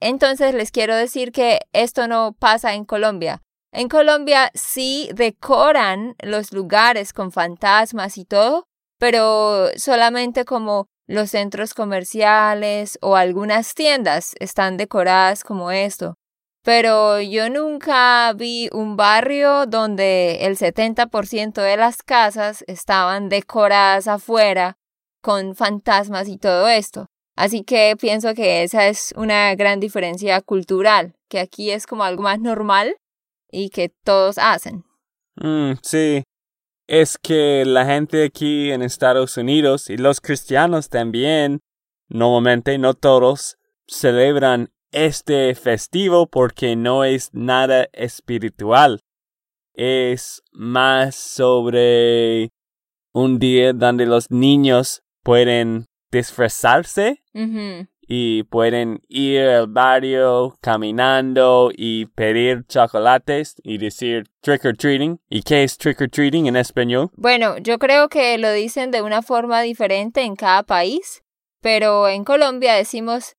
Entonces 0.00 0.54
les 0.54 0.70
quiero 0.70 0.94
decir 0.94 1.32
que 1.32 1.60
esto 1.72 2.06
no 2.08 2.32
pasa 2.38 2.74
en 2.74 2.84
Colombia. 2.84 3.42
En 3.72 3.88
Colombia 3.88 4.50
sí 4.54 5.10
decoran 5.14 6.14
los 6.20 6.52
lugares 6.52 7.12
con 7.12 7.32
fantasmas 7.32 8.16
y 8.16 8.24
todo, 8.24 8.64
pero 8.98 9.68
solamente 9.76 10.44
como 10.44 10.86
los 11.06 11.30
centros 11.30 11.74
comerciales 11.74 12.98
o 13.02 13.16
algunas 13.16 13.74
tiendas 13.74 14.34
están 14.40 14.76
decoradas 14.76 15.42
como 15.42 15.70
esto. 15.70 16.14
Pero 16.62 17.20
yo 17.20 17.48
nunca 17.50 18.32
vi 18.34 18.68
un 18.72 18.96
barrio 18.96 19.66
donde 19.66 20.46
el 20.46 20.56
70% 20.56 21.62
de 21.62 21.76
las 21.76 22.02
casas 22.02 22.64
estaban 22.66 23.28
decoradas 23.28 24.08
afuera 24.08 24.76
con 25.22 25.54
fantasmas 25.54 26.28
y 26.28 26.38
todo 26.38 26.68
esto. 26.68 27.06
Así 27.36 27.62
que 27.62 27.94
pienso 28.00 28.34
que 28.34 28.64
esa 28.64 28.88
es 28.88 29.14
una 29.16 29.54
gran 29.54 29.78
diferencia 29.78 30.40
cultural, 30.40 31.14
que 31.28 31.38
aquí 31.38 31.70
es 31.70 31.86
como 31.86 32.02
algo 32.02 32.24
más 32.24 32.40
normal 32.40 32.96
y 33.50 33.70
que 33.70 33.90
todos 34.04 34.38
hacen. 34.38 34.84
Mm, 35.36 35.74
sí, 35.82 36.24
es 36.88 37.16
que 37.18 37.64
la 37.64 37.84
gente 37.84 38.24
aquí 38.24 38.72
en 38.72 38.82
Estados 38.82 39.36
Unidos 39.36 39.88
y 39.88 39.96
los 39.96 40.20
cristianos 40.20 40.88
también, 40.88 41.60
normalmente 42.08 42.76
no 42.78 42.94
todos, 42.94 43.58
celebran 43.86 44.70
este 44.92 45.54
festivo 45.54 46.26
porque 46.26 46.76
no 46.76 47.04
es 47.04 47.30
nada 47.32 47.88
espiritual. 47.92 49.00
Es 49.74 50.42
más 50.52 51.14
sobre 51.14 52.50
un 53.12 53.38
día 53.38 53.72
donde 53.72 54.06
los 54.06 54.30
niños 54.30 55.02
pueden 55.22 55.86
disfrazarse 56.10 57.22
y 58.10 58.42
pueden 58.44 59.02
ir 59.08 59.42
al 59.42 59.66
barrio 59.66 60.56
caminando 60.60 61.70
y 61.72 62.06
pedir 62.06 62.64
chocolates 62.66 63.56
y 63.62 63.78
decir 63.78 64.24
trick 64.40 64.64
or 64.64 64.76
treating. 64.76 65.20
¿Y 65.28 65.42
qué 65.42 65.62
es 65.62 65.76
trick 65.76 66.00
or 66.00 66.08
treating 66.08 66.46
en 66.46 66.56
español? 66.56 67.10
Bueno, 67.14 67.58
yo 67.58 67.78
creo 67.78 68.08
que 68.08 68.38
lo 68.38 68.50
dicen 68.52 68.90
de 68.90 69.02
una 69.02 69.22
forma 69.22 69.60
diferente 69.60 70.22
en 70.22 70.36
cada 70.36 70.62
país, 70.62 71.22
pero 71.60 72.08
en 72.08 72.24
Colombia 72.24 72.74
decimos 72.74 73.36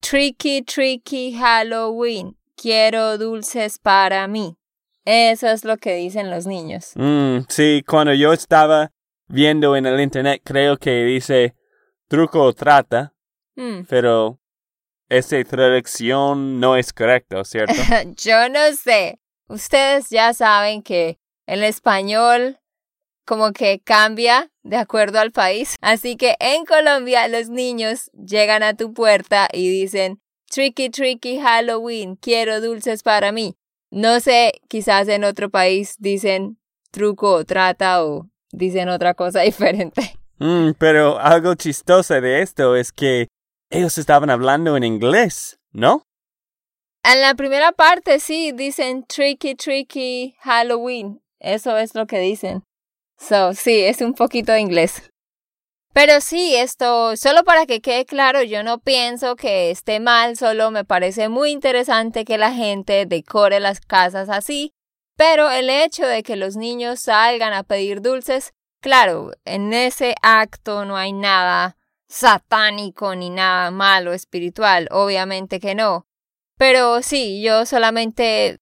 tricky 0.00 0.62
tricky 0.62 1.32
Halloween. 1.34 2.36
Quiero 2.56 3.18
dulces 3.18 3.78
para 3.78 4.26
mí. 4.28 4.56
Eso 5.04 5.48
es 5.48 5.64
lo 5.64 5.76
que 5.76 5.94
dicen 5.94 6.30
los 6.30 6.46
niños. 6.46 6.92
Mm, 6.96 7.46
sí, 7.48 7.82
cuando 7.86 8.12
yo 8.12 8.32
estaba 8.32 8.90
viendo 9.26 9.76
en 9.76 9.86
el 9.86 10.00
internet 10.00 10.42
creo 10.44 10.76
que 10.76 11.04
dice 11.04 11.54
truco 12.08 12.42
o 12.42 12.52
trata 12.52 13.12
Mm. 13.58 13.86
Pero 13.88 14.38
esa 15.08 15.42
traducción 15.42 16.60
no 16.60 16.76
es 16.76 16.92
correcta, 16.92 17.44
¿cierto? 17.44 17.74
Yo 18.16 18.48
no 18.48 18.72
sé. 18.72 19.18
Ustedes 19.48 20.10
ya 20.10 20.32
saben 20.32 20.82
que 20.82 21.18
el 21.46 21.64
español 21.64 22.60
como 23.28 23.52
que 23.52 23.80
cambia 23.84 24.50
de 24.62 24.78
acuerdo 24.78 25.20
al 25.20 25.32
país. 25.32 25.76
Así 25.82 26.16
que 26.16 26.34
en 26.40 26.64
Colombia 26.64 27.28
los 27.28 27.50
niños 27.50 28.10
llegan 28.14 28.62
a 28.62 28.74
tu 28.74 28.94
puerta 28.94 29.48
y 29.52 29.68
dicen, 29.68 30.22
Tricky, 30.50 30.88
tricky 30.88 31.38
Halloween, 31.38 32.16
quiero 32.16 32.62
dulces 32.62 33.02
para 33.02 33.30
mí. 33.30 33.54
No 33.90 34.20
sé, 34.20 34.52
quizás 34.68 35.08
en 35.08 35.24
otro 35.24 35.50
país 35.50 35.96
dicen 35.98 36.58
truco 36.90 37.32
o 37.34 37.44
trata 37.44 38.02
o 38.02 38.30
dicen 38.50 38.88
otra 38.88 39.12
cosa 39.12 39.40
diferente. 39.42 40.18
Mm, 40.38 40.70
pero 40.78 41.18
algo 41.18 41.54
chistoso 41.54 42.18
de 42.22 42.40
esto 42.40 42.76
es 42.76 42.92
que 42.92 43.28
ellos 43.70 43.98
estaban 43.98 44.30
hablando 44.30 44.74
en 44.74 44.84
inglés, 44.84 45.58
¿no? 45.70 46.02
En 47.04 47.20
la 47.20 47.34
primera 47.34 47.72
parte 47.72 48.20
sí 48.20 48.52
dicen 48.52 49.04
tricky, 49.04 49.54
tricky 49.54 50.34
Halloween. 50.40 51.20
Eso 51.40 51.76
es 51.76 51.94
lo 51.94 52.06
que 52.06 52.20
dicen. 52.20 52.64
So, 53.18 53.52
sí, 53.52 53.80
es 53.84 54.00
un 54.00 54.14
poquito 54.14 54.52
de 54.52 54.60
inglés. 54.60 55.02
Pero 55.92 56.20
sí, 56.20 56.54
esto, 56.54 57.16
solo 57.16 57.42
para 57.42 57.66
que 57.66 57.80
quede 57.80 58.04
claro, 58.04 58.42
yo 58.42 58.62
no 58.62 58.78
pienso 58.78 59.34
que 59.34 59.70
esté 59.70 59.98
mal, 59.98 60.36
solo 60.36 60.70
me 60.70 60.84
parece 60.84 61.28
muy 61.28 61.50
interesante 61.50 62.24
que 62.24 62.38
la 62.38 62.52
gente 62.52 63.04
decore 63.06 63.58
las 63.58 63.80
casas 63.80 64.28
así, 64.28 64.72
pero 65.16 65.50
el 65.50 65.68
hecho 65.68 66.06
de 66.06 66.22
que 66.22 66.36
los 66.36 66.56
niños 66.56 67.00
salgan 67.00 67.52
a 67.52 67.64
pedir 67.64 68.00
dulces, 68.00 68.52
claro, 68.80 69.32
en 69.44 69.72
ese 69.72 70.14
acto 70.22 70.84
no 70.84 70.96
hay 70.96 71.12
nada 71.12 71.76
satánico 72.06 73.16
ni 73.16 73.30
nada 73.30 73.72
malo 73.72 74.12
espiritual, 74.12 74.86
obviamente 74.92 75.58
que 75.58 75.74
no. 75.74 76.06
Pero 76.56 77.02
sí, 77.02 77.42
yo 77.42 77.66
solamente 77.66 78.58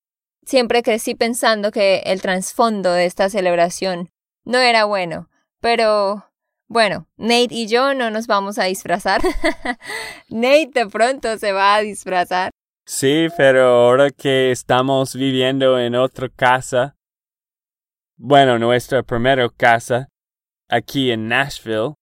siempre 0.46 0.82
crecí 0.82 1.14
pensando 1.14 1.70
que 1.70 1.98
el 2.06 2.22
trasfondo 2.22 2.92
de 2.92 3.04
esta 3.04 3.28
celebración 3.28 4.10
no 4.46 4.58
era 4.58 4.86
bueno. 4.86 5.28
Pero 5.60 6.24
bueno, 6.68 7.06
Nate 7.16 7.48
y 7.50 7.66
yo 7.66 7.92
no 7.92 8.10
nos 8.10 8.26
vamos 8.26 8.58
a 8.58 8.64
disfrazar. 8.64 9.20
Nate 10.30 10.70
de 10.72 10.86
pronto 10.86 11.36
se 11.36 11.52
va 11.52 11.74
a 11.74 11.80
disfrazar. 11.80 12.50
Sí, 12.86 13.26
pero 13.36 13.66
ahora 13.66 14.10
que 14.10 14.52
estamos 14.52 15.14
viviendo 15.14 15.78
en 15.78 15.96
otra 15.96 16.28
casa, 16.28 16.96
bueno, 18.16 18.58
nuestra 18.58 19.02
primera 19.02 19.48
casa, 19.50 20.08
aquí 20.68 21.10
en 21.10 21.28
Nashville, 21.28 21.94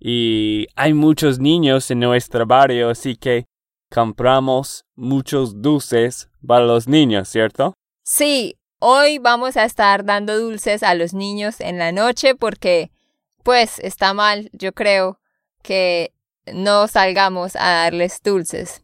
y 0.00 0.66
hay 0.74 0.94
muchos 0.94 1.38
niños 1.38 1.90
en 1.92 2.00
nuestro 2.00 2.44
barrio, 2.44 2.90
así 2.90 3.14
que 3.14 3.44
compramos 3.88 4.84
muchos 4.96 5.62
dulces 5.62 6.28
para 6.44 6.64
los 6.64 6.88
niños, 6.88 7.28
¿cierto? 7.28 7.74
Sí, 8.04 8.56
hoy 8.84 9.18
vamos 9.18 9.56
a 9.56 9.64
estar 9.64 10.04
dando 10.04 10.36
dulces 10.38 10.82
a 10.82 10.94
los 10.94 11.14
niños 11.14 11.60
en 11.60 11.78
la 11.78 11.92
noche 11.92 12.34
porque, 12.34 12.90
pues, 13.44 13.78
está 13.78 14.12
mal, 14.12 14.50
yo 14.52 14.72
creo, 14.72 15.20
que 15.62 16.12
no 16.52 16.88
salgamos 16.88 17.54
a 17.54 17.70
darles 17.70 18.20
dulces. 18.24 18.82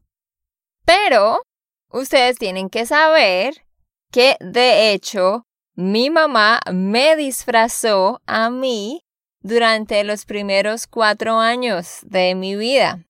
Pero 0.84 1.42
ustedes 1.90 2.38
tienen 2.38 2.70
que 2.70 2.86
saber 2.86 3.66
que, 4.12 4.36
de 4.38 4.92
hecho, 4.92 5.46
mi 5.74 6.10
mamá 6.10 6.60
me 6.72 7.16
disfrazó 7.16 8.22
a 8.24 8.50
mí 8.50 9.04
durante 9.40 10.04
los 10.04 10.24
primeros 10.24 10.86
cuatro 10.86 11.40
años 11.40 11.98
de 12.02 12.36
mi 12.36 12.54
vida. 12.54 13.04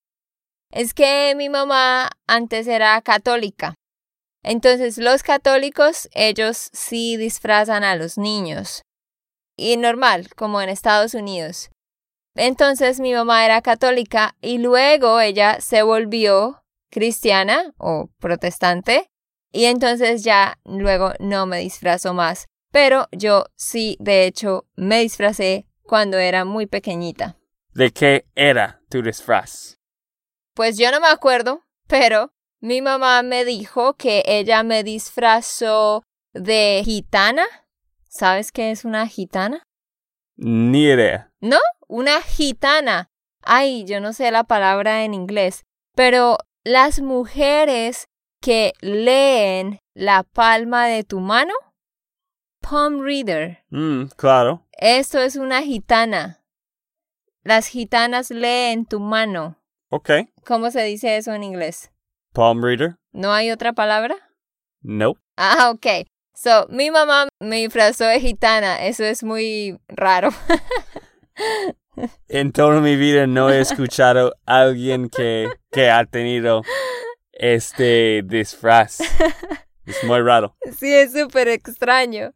Es 0.70 0.94
que 0.94 1.34
mi 1.36 1.50
mamá 1.50 2.10
antes 2.26 2.66
era 2.66 3.00
católica. 3.02 3.77
Entonces 4.50 4.96
los 4.96 5.22
católicos, 5.22 6.08
ellos 6.14 6.70
sí 6.72 7.18
disfrazan 7.18 7.84
a 7.84 7.96
los 7.96 8.16
niños. 8.16 8.80
Y 9.58 9.76
normal, 9.76 10.30
como 10.36 10.62
en 10.62 10.70
Estados 10.70 11.12
Unidos. 11.12 11.68
Entonces 12.34 12.98
mi 12.98 13.12
mamá 13.12 13.44
era 13.44 13.60
católica 13.60 14.36
y 14.40 14.56
luego 14.56 15.20
ella 15.20 15.60
se 15.60 15.82
volvió 15.82 16.62
cristiana 16.90 17.74
o 17.76 18.08
protestante 18.20 19.10
y 19.52 19.66
entonces 19.66 20.24
ya 20.24 20.58
luego 20.64 21.12
no 21.20 21.44
me 21.44 21.58
disfrazó 21.58 22.14
más. 22.14 22.46
Pero 22.72 23.06
yo 23.12 23.44
sí, 23.54 23.98
de 24.00 24.24
hecho, 24.24 24.64
me 24.76 25.00
disfracé 25.00 25.66
cuando 25.82 26.16
era 26.16 26.46
muy 26.46 26.64
pequeñita. 26.64 27.36
¿De 27.74 27.90
qué 27.90 28.24
era 28.34 28.80
tu 28.88 29.02
disfraz? 29.02 29.76
Pues 30.54 30.78
yo 30.78 30.90
no 30.90 31.00
me 31.00 31.08
acuerdo, 31.08 31.66
pero 31.86 32.32
mi 32.60 32.82
mamá 32.82 33.22
me 33.22 33.44
dijo 33.44 33.94
que 33.94 34.22
ella 34.26 34.62
me 34.62 34.82
disfrazó 34.82 36.02
de 36.32 36.82
gitana. 36.84 37.44
¿Sabes 38.08 38.52
qué 38.52 38.70
es 38.70 38.84
una 38.84 39.06
gitana? 39.06 39.62
Ni 40.36 40.84
idea. 40.84 41.30
¿No? 41.40 41.58
Una 41.86 42.20
gitana. 42.22 43.08
Ay, 43.42 43.84
yo 43.84 44.00
no 44.00 44.12
sé 44.12 44.30
la 44.30 44.44
palabra 44.44 45.04
en 45.04 45.14
inglés, 45.14 45.64
pero 45.94 46.38
las 46.64 47.00
mujeres 47.00 48.08
que 48.40 48.72
leen 48.80 49.78
la 49.94 50.22
palma 50.22 50.86
de 50.86 51.04
tu 51.04 51.20
mano, 51.20 51.54
palm 52.60 53.00
reader. 53.00 53.64
Mm, 53.70 54.06
claro. 54.16 54.66
Esto 54.72 55.18
es 55.20 55.36
una 55.36 55.62
gitana. 55.62 56.44
Las 57.42 57.68
gitanas 57.68 58.30
leen 58.30 58.84
tu 58.84 59.00
mano. 59.00 59.56
Ok. 59.90 60.10
¿Cómo 60.44 60.70
se 60.70 60.82
dice 60.82 61.16
eso 61.16 61.32
en 61.32 61.42
inglés? 61.44 61.90
Palm 62.32 62.62
reader. 62.62 62.96
¿No 63.12 63.32
hay 63.32 63.50
otra 63.50 63.72
palabra? 63.72 64.14
No. 64.82 65.14
Ah, 65.36 65.70
ok. 65.70 66.06
So, 66.34 66.66
mi 66.68 66.90
mamá 66.90 67.28
me 67.40 67.56
disfrazó 67.56 68.04
de 68.04 68.20
gitana. 68.20 68.86
Eso 68.86 69.04
es 69.04 69.24
muy 69.24 69.78
raro. 69.88 70.30
en 72.28 72.52
toda 72.52 72.80
mi 72.80 72.96
vida 72.96 73.26
no 73.26 73.50
he 73.50 73.60
escuchado 73.60 74.34
a 74.46 74.60
alguien 74.60 75.08
que, 75.08 75.48
que 75.72 75.90
ha 75.90 76.04
tenido 76.04 76.62
este 77.32 78.22
disfraz. 78.24 79.00
Es 79.84 80.04
muy 80.04 80.20
raro. 80.20 80.54
Sí, 80.78 80.92
es 80.94 81.12
súper 81.12 81.48
extraño. 81.48 82.34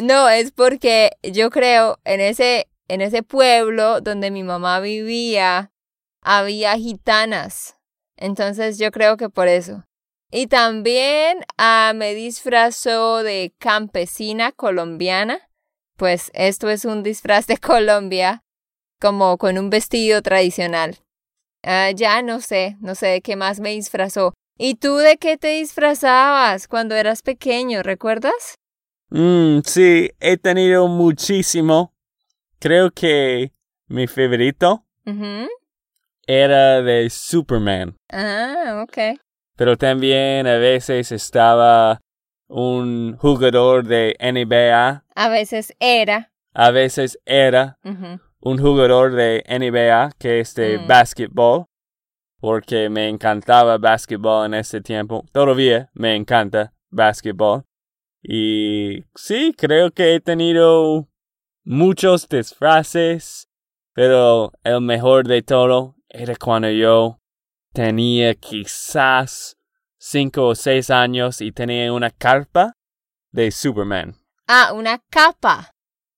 No, 0.00 0.28
es 0.28 0.52
porque 0.52 1.10
yo 1.22 1.50
creo 1.50 1.98
en 2.04 2.20
ese, 2.20 2.68
en 2.88 3.00
ese 3.00 3.22
pueblo 3.22 4.00
donde 4.00 4.30
mi 4.30 4.42
mamá 4.42 4.80
vivía, 4.80 5.72
había 6.20 6.76
gitanas. 6.76 7.76
Entonces 8.16 8.78
yo 8.78 8.90
creo 8.90 9.16
que 9.16 9.28
por 9.28 9.48
eso. 9.48 9.84
Y 10.30 10.48
también 10.48 11.38
ah, 11.58 11.92
me 11.94 12.14
disfrazó 12.14 13.22
de 13.22 13.54
campesina 13.58 14.52
colombiana. 14.52 15.40
Pues 15.96 16.30
esto 16.34 16.68
es 16.70 16.84
un 16.84 17.02
disfraz 17.02 17.46
de 17.46 17.58
Colombia, 17.58 18.42
como 19.00 19.38
con 19.38 19.58
un 19.58 19.70
vestido 19.70 20.22
tradicional. 20.22 20.98
Ah, 21.62 21.90
ya 21.92 22.20
no 22.22 22.40
sé, 22.40 22.76
no 22.80 22.94
sé 22.94 23.06
de 23.06 23.20
qué 23.22 23.36
más 23.36 23.60
me 23.60 23.70
disfrazó. 23.70 24.34
¿Y 24.58 24.76
tú 24.76 24.96
de 24.96 25.16
qué 25.16 25.36
te 25.36 25.48
disfrazabas 25.48 26.68
cuando 26.68 26.94
eras 26.94 27.22
pequeño, 27.22 27.82
recuerdas? 27.82 28.56
Mm, 29.10 29.60
sí, 29.64 30.10
he 30.20 30.36
tenido 30.36 30.88
muchísimo. 30.88 31.94
Creo 32.58 32.90
que 32.90 33.52
mi 33.86 34.06
favorito 34.06 34.84
era 36.26 36.82
de 36.82 37.10
Superman. 37.10 37.96
Ah, 38.12 38.82
ok. 38.82 39.18
Pero 39.56 39.76
también 39.76 40.46
a 40.46 40.56
veces 40.56 41.12
estaba 41.12 42.00
un 42.48 43.16
jugador 43.18 43.84
de 43.84 44.16
NBA. 44.20 45.04
A 45.14 45.28
veces 45.28 45.74
era. 45.78 46.32
A 46.52 46.70
veces 46.70 47.18
era 47.24 47.78
un 48.40 48.58
jugador 48.58 49.12
de 49.14 49.44
NBA 49.48 50.12
que 50.18 50.40
es 50.40 50.54
de 50.54 50.78
mm. 50.78 50.86
basketball. 50.86 51.66
Porque 52.40 52.90
me 52.90 53.08
encantaba 53.08 53.78
basketball 53.78 54.46
en 54.46 54.54
ese 54.54 54.80
tiempo. 54.82 55.24
Todavía 55.32 55.88
me 55.94 56.14
encanta 56.14 56.74
basketball. 56.90 57.64
Y 58.22 59.04
sí, 59.14 59.54
creo 59.56 59.90
que 59.90 60.14
he 60.14 60.20
tenido 60.20 61.08
muchos 61.64 62.28
disfraces. 62.28 63.48
Pero 63.94 64.52
el 64.62 64.80
mejor 64.82 65.26
de 65.26 65.42
todo 65.42 65.94
era 66.14 66.36
cuando 66.36 66.70
yo 66.70 67.18
tenía 67.72 68.34
quizás 68.34 69.56
cinco 69.98 70.46
o 70.46 70.54
seis 70.54 70.88
años 70.88 71.40
y 71.40 71.50
tenía 71.50 71.92
una 71.92 72.10
carpa 72.10 72.74
de 73.32 73.50
Superman. 73.50 74.14
Ah, 74.46 74.72
una 74.74 75.00
capa. 75.10 75.72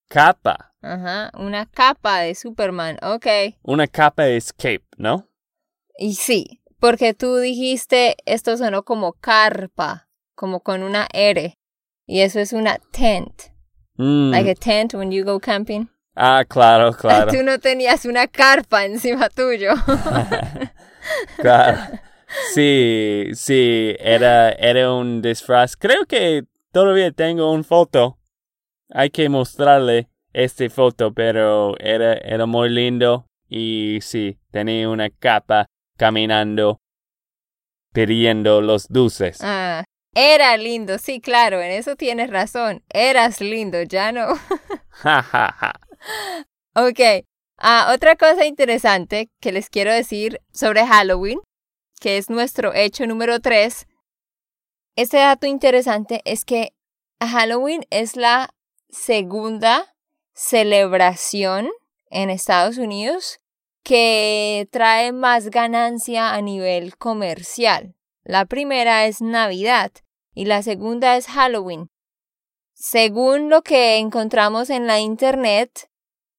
Capa. 0.08 0.74
Ajá, 0.82 1.30
una 1.38 1.64
capa 1.66 2.20
de 2.20 2.34
Superman, 2.34 2.98
ok. 3.02 3.56
Una 3.62 3.86
capa 3.86 4.28
es 4.28 4.52
cape, 4.52 4.84
¿no? 4.98 5.28
Y 5.98 6.14
sí, 6.14 6.60
porque 6.78 7.14
tú 7.14 7.36
dijiste 7.38 8.16
esto 8.26 8.56
sonó 8.58 8.84
como 8.84 9.14
carpa, 9.14 10.08
como 10.34 10.60
con 10.60 10.82
una 10.82 11.08
R. 11.12 11.54
Y 12.06 12.20
eso 12.20 12.38
es 12.38 12.52
una 12.52 12.78
tent. 12.92 13.50
Mm. 13.96 14.30
Like 14.30 14.50
a 14.50 14.54
tent 14.54 14.94
when 14.94 15.10
you 15.10 15.24
go 15.24 15.40
camping. 15.40 15.88
Ah, 16.16 16.44
claro, 16.48 16.92
claro. 16.98 17.30
Tú 17.30 17.42
no 17.42 17.58
tenías 17.58 18.06
una 18.06 18.26
carpa 18.26 18.84
encima 18.84 19.28
tuyo. 19.28 19.72
claro. 21.36 21.78
Sí, 22.54 23.30
sí, 23.34 23.94
era, 24.00 24.50
era 24.50 24.92
un 24.92 25.22
disfraz. 25.22 25.76
Creo 25.76 26.06
que 26.06 26.44
todavía 26.72 27.12
tengo 27.12 27.52
una 27.52 27.62
foto. 27.62 28.18
Hay 28.90 29.10
que 29.10 29.28
mostrarle 29.28 30.08
esta 30.32 30.68
foto, 30.70 31.12
pero 31.12 31.78
era, 31.78 32.14
era 32.14 32.46
muy 32.46 32.68
lindo 32.70 33.26
y 33.48 33.98
sí, 34.02 34.38
tenía 34.50 34.88
una 34.88 35.10
capa 35.10 35.66
caminando 35.96 36.80
pidiendo 37.92 38.60
los 38.60 38.88
dulces. 38.88 39.38
Ah, 39.40 39.84
era 40.14 40.56
lindo, 40.56 40.98
sí, 40.98 41.20
claro, 41.20 41.60
en 41.62 41.72
eso 41.72 41.96
tienes 41.96 42.30
razón. 42.30 42.82
Eras 42.88 43.40
lindo, 43.40 43.82
ya 43.82 44.12
no. 44.12 44.28
Ja, 45.02 45.22
ja, 45.22 45.54
ja. 45.60 45.85
Ok. 46.74 47.24
Ah, 47.58 47.92
otra 47.94 48.16
cosa 48.16 48.44
interesante 48.44 49.30
que 49.40 49.52
les 49.52 49.70
quiero 49.70 49.92
decir 49.92 50.42
sobre 50.52 50.86
Halloween, 50.86 51.40
que 52.00 52.18
es 52.18 52.28
nuestro 52.28 52.74
hecho 52.74 53.06
número 53.06 53.40
3. 53.40 53.86
Este 54.96 55.16
dato 55.18 55.46
interesante 55.46 56.20
es 56.24 56.44
que 56.44 56.74
Halloween 57.20 57.86
es 57.90 58.16
la 58.16 58.50
segunda 58.90 59.94
celebración 60.34 61.70
en 62.10 62.30
Estados 62.30 62.78
Unidos 62.78 63.40
que 63.82 64.68
trae 64.70 65.12
más 65.12 65.48
ganancia 65.50 66.34
a 66.34 66.42
nivel 66.42 66.96
comercial. 66.96 67.94
La 68.24 68.44
primera 68.44 69.06
es 69.06 69.22
Navidad 69.22 69.92
y 70.34 70.46
la 70.46 70.62
segunda 70.62 71.16
es 71.16 71.26
Halloween. 71.28 71.88
Según 72.78 73.48
lo 73.48 73.62
que 73.62 73.96
encontramos 73.96 74.70
en 74.70 74.86
la 74.86 75.00
Internet, 75.00 75.90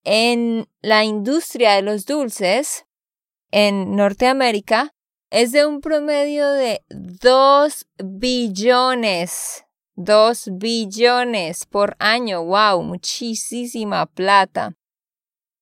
en 0.04 0.70
la 0.82 1.04
industria 1.04 1.74
de 1.74 1.82
los 1.82 2.06
dulces 2.06 2.86
en 3.52 3.96
Norteamérica 3.96 4.94
es 5.30 5.52
de 5.52 5.66
un 5.66 5.82
promedio 5.82 6.48
de 6.48 6.86
2 6.90 7.88
billones 8.04 9.68
2 9.98 10.50
billones 10.54 11.66
por 11.66 11.96
año. 12.00 12.44
¡Wow! 12.44 12.84
Muchísima 12.84 14.06
plata. 14.06 14.76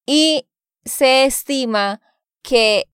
Y 0.06 0.48
se 0.84 1.24
estima 1.24 2.02
que 2.44 2.90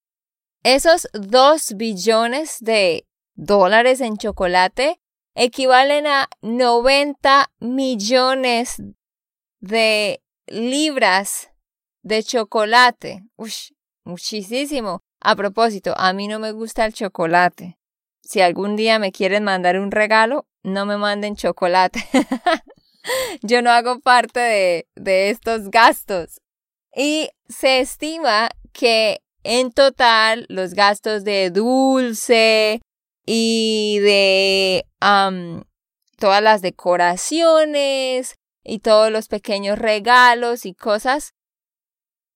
esos 0.64 1.08
2 1.14 1.74
billones 1.76 2.58
de 2.62 3.08
dólares 3.34 4.02
en 4.02 4.18
chocolate 4.18 5.01
equivalen 5.36 6.08
a 6.08 6.30
90 6.42 7.52
millones 7.60 8.82
de 9.60 10.22
libras 10.48 11.52
de 12.04 12.24
chocolate. 12.24 13.24
Ush, 13.38 13.72
muchísimo. 14.04 15.02
A 15.20 15.36
propósito, 15.36 15.94
a 15.98 16.14
mí 16.14 16.28
no 16.28 16.40
me 16.40 16.52
gusta 16.52 16.86
el 16.86 16.94
chocolate. 16.94 17.78
Si 18.24 18.42
algún 18.42 18.76
día 18.76 19.00
me 19.00 19.12
quieren 19.12 19.44
mandar 19.44 19.80
un 19.80 19.92
regalo, 19.92 20.48
no 20.64 20.86
me 20.86 20.98
manden 20.98 21.36
chocolate. 21.36 22.04
Yo 23.42 23.62
no 23.62 23.72
hago 23.72 24.00
parte 24.00 24.40
de, 24.40 24.88
de 24.96 25.30
estos 25.30 25.70
gastos. 25.70 26.42
Y 26.96 27.30
se 27.48 27.80
estima 27.80 28.50
que 28.74 29.22
en 29.44 29.72
total 29.72 30.46
los 30.50 30.74
gastos 30.74 31.24
de 31.24 31.50
dulce 31.50 32.82
y 33.26 34.00
de 34.00 34.86
todas 36.18 36.42
las 36.42 36.62
decoraciones 36.62 38.36
y 38.64 38.80
todos 38.80 39.12
los 39.12 39.28
pequeños 39.28 39.80
regalos 39.80 40.66
y 40.66 40.74
cosas 40.74 41.34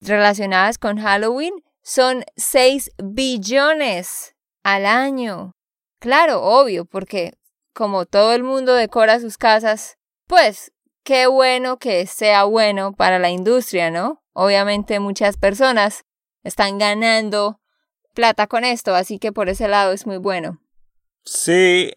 relacionadas 0.00 0.78
con 0.78 0.98
Halloween 0.98 1.54
son 1.82 2.24
6 2.36 2.90
billones 3.02 4.34
al 4.64 4.86
año. 4.86 5.52
Claro, 6.00 6.42
obvio, 6.42 6.84
porque 6.84 7.34
como 7.72 8.06
todo 8.06 8.32
el 8.32 8.42
mundo 8.42 8.74
decora 8.74 9.20
sus 9.20 9.38
casas, 9.38 9.96
pues 10.26 10.72
qué 11.04 11.26
bueno 11.28 11.78
que 11.78 12.06
sea 12.06 12.44
bueno 12.44 12.92
para 12.92 13.18
la 13.18 13.30
industria, 13.30 13.90
¿no? 13.90 14.22
Obviamente 14.32 14.98
muchas 14.98 15.36
personas 15.36 16.04
están 16.42 16.78
ganando 16.78 17.60
plata 18.14 18.46
con 18.46 18.64
esto, 18.64 18.94
así 18.94 19.18
que 19.18 19.32
por 19.32 19.48
ese 19.48 19.68
lado 19.68 19.92
es 19.92 20.06
muy 20.06 20.16
bueno. 20.16 20.60
Sí. 21.26 21.92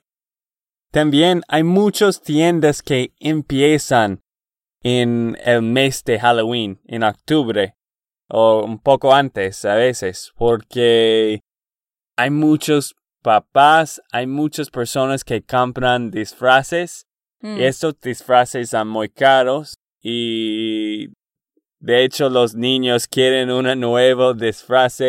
También 0.91 1.43
hay 1.47 1.63
muchas 1.63 2.21
tiendas 2.21 2.81
que 2.81 3.13
empiezan 3.19 4.23
en 4.81 5.37
el 5.45 5.61
mes 5.61 6.03
de 6.03 6.19
Halloween, 6.19 6.81
en 6.85 7.03
octubre, 7.03 7.75
o 8.27 8.63
un 8.63 8.79
poco 8.79 9.13
antes 9.13 9.65
a 9.65 9.75
veces, 9.75 10.33
porque 10.35 11.41
hay 12.17 12.31
muchos 12.31 12.95
papás, 13.21 14.01
hay 14.11 14.25
muchas 14.25 14.71
personas 14.71 15.23
que 15.23 15.43
compran 15.43 16.09
disfraces. 16.09 17.05
Mm. 17.41 17.59
Estos 17.59 17.99
disfraces 18.01 18.71
son 18.71 18.87
muy 18.87 19.09
caros 19.09 19.77
y 20.01 21.09
de 21.79 22.03
hecho 22.03 22.29
los 22.29 22.55
niños 22.55 23.07
quieren 23.07 23.51
un 23.51 23.79
nuevo 23.79 24.33
disfraz 24.33 24.99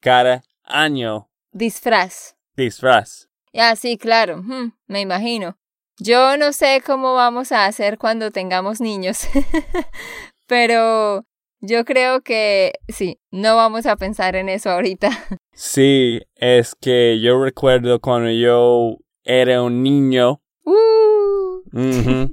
cada 0.00 0.42
año. 0.64 1.30
Disfraz. 1.52 2.34
Disfraz. 2.56 3.29
Ya, 3.52 3.74
sí, 3.76 3.98
claro, 3.98 4.42
me 4.86 5.00
imagino. 5.00 5.56
Yo 5.98 6.36
no 6.36 6.52
sé 6.52 6.82
cómo 6.84 7.14
vamos 7.14 7.52
a 7.52 7.66
hacer 7.66 7.98
cuando 7.98 8.30
tengamos 8.30 8.80
niños, 8.80 9.28
pero 10.46 11.26
yo 11.60 11.84
creo 11.84 12.22
que 12.22 12.72
sí, 12.88 13.20
no 13.30 13.56
vamos 13.56 13.84
a 13.84 13.96
pensar 13.96 14.34
en 14.36 14.48
eso 14.48 14.70
ahorita. 14.70 15.10
Sí, 15.52 16.22
es 16.36 16.74
que 16.74 17.20
yo 17.20 17.44
recuerdo 17.44 18.00
cuando 18.00 18.30
yo 18.30 18.96
era 19.24 19.62
un 19.62 19.82
niño. 19.82 20.40
Uh. 20.64 21.60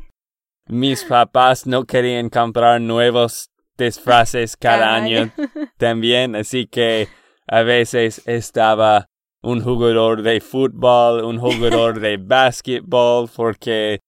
Mis 0.68 1.04
papás 1.04 1.68
no 1.68 1.84
querían 1.84 2.30
comprar 2.30 2.80
nuevos 2.80 3.50
disfraces 3.78 4.56
cada 4.56 4.78
Cada 4.78 4.96
año 4.96 5.34
también, 5.78 6.38
así 6.38 6.68
que 6.68 7.10
a 7.48 7.64
veces 7.64 8.22
estaba 8.28 9.10
un 9.48 9.64
jugador 9.64 10.24
de 10.24 10.42
fútbol, 10.42 11.24
un 11.24 11.40
jugador 11.40 12.02
de 12.02 12.18
básquetbol, 12.22 13.30
porque 13.34 14.02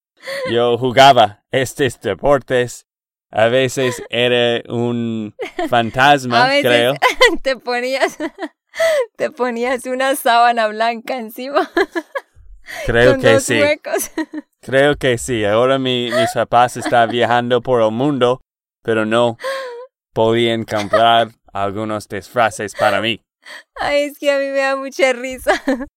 yo 0.51 0.77
jugaba 0.77 1.43
estos 1.49 1.99
deportes. 2.01 2.85
A 3.31 3.47
veces 3.47 4.03
era 4.09 4.61
un 4.67 5.33
fantasma, 5.69 6.45
A 6.45 6.47
veces 6.49 6.65
creo. 6.65 6.93
te 7.43 7.55
ponías 7.55 8.17
te 9.17 9.29
ponías 9.31 9.85
una 9.85 10.15
sábana 10.15 10.67
blanca 10.67 11.17
encima 11.17 11.69
Creo 12.85 13.13
con 13.13 13.21
que 13.21 13.33
dos 13.33 13.43
sí. 13.43 13.59
huecos. 13.61 14.11
Creo 14.61 14.95
que 14.95 15.17
sí. 15.17 15.45
Ahora 15.45 15.79
mi, 15.79 16.11
mis 16.11 16.31
papás 16.33 16.75
están 16.77 17.09
viajando 17.09 17.61
por 17.61 17.81
el 17.81 17.91
mundo, 17.91 18.41
pero 18.83 19.05
no 19.05 19.37
podían 20.13 20.65
comprar 20.65 21.29
algunos 21.53 22.07
disfraces 22.07 22.75
para 22.75 22.99
mí. 23.01 23.21
Ay, 23.75 24.03
es 24.03 24.17
que 24.17 24.31
a 24.31 24.39
mí 24.39 24.47
me 24.47 24.59
da 24.59 24.75
mucha 24.75 25.13
risa. 25.13 25.51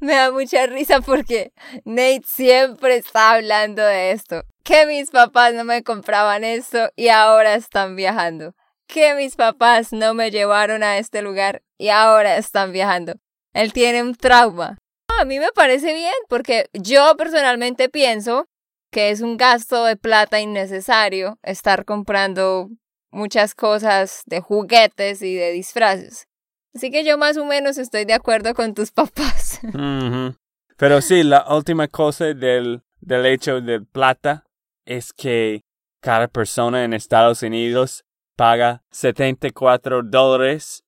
me 0.00 0.14
da 0.14 0.30
mucha 0.30 0.66
risa 0.66 1.00
porque 1.00 1.52
Nate 1.84 2.22
siempre 2.26 2.96
está 2.96 3.32
hablando 3.32 3.82
de 3.82 4.12
esto. 4.12 4.42
Que 4.62 4.86
mis 4.86 5.10
papás 5.10 5.54
no 5.54 5.64
me 5.64 5.82
compraban 5.82 6.44
esto 6.44 6.90
y 6.96 7.08
ahora 7.08 7.54
están 7.54 7.96
viajando. 7.96 8.54
Que 8.86 9.14
mis 9.14 9.36
papás 9.36 9.92
no 9.92 10.14
me 10.14 10.30
llevaron 10.30 10.82
a 10.82 10.98
este 10.98 11.22
lugar 11.22 11.62
y 11.78 11.88
ahora 11.88 12.36
están 12.36 12.72
viajando. 12.72 13.14
Él 13.52 13.72
tiene 13.72 14.02
un 14.02 14.14
trauma. 14.14 14.78
A 15.20 15.24
mí 15.24 15.38
me 15.38 15.52
parece 15.52 15.92
bien 15.94 16.14
porque 16.28 16.66
yo 16.72 17.16
personalmente 17.16 17.88
pienso 17.88 18.46
que 18.90 19.10
es 19.10 19.20
un 19.20 19.36
gasto 19.36 19.84
de 19.84 19.96
plata 19.96 20.40
innecesario 20.40 21.38
estar 21.42 21.84
comprando 21.84 22.68
muchas 23.10 23.54
cosas 23.54 24.22
de 24.26 24.40
juguetes 24.40 25.22
y 25.22 25.34
de 25.34 25.52
disfraces. 25.52 26.26
Así 26.74 26.90
que 26.90 27.04
yo 27.04 27.16
más 27.18 27.36
o 27.36 27.44
menos 27.44 27.78
estoy 27.78 28.04
de 28.04 28.14
acuerdo 28.14 28.54
con 28.54 28.74
tus 28.74 28.90
papás. 28.90 29.60
Pero 30.76 31.00
sí, 31.00 31.22
la 31.22 31.46
última 31.54 31.86
cosa 31.86 32.26
del, 32.34 32.82
del 33.00 33.26
hecho 33.26 33.60
de 33.60 33.80
plata 33.80 34.44
es 34.84 35.12
que 35.12 35.62
cada 36.00 36.28
persona 36.28 36.84
en 36.84 36.92
Estados 36.92 37.42
Unidos 37.42 38.04
paga 38.36 38.82
74 38.90 40.02
dólares 40.02 40.82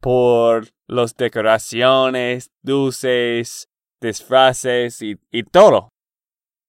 por 0.00 0.68
las 0.86 1.16
decoraciones, 1.16 2.50
dulces, 2.62 3.68
disfraces 4.00 5.00
y, 5.02 5.18
y 5.30 5.42
todo. 5.44 5.88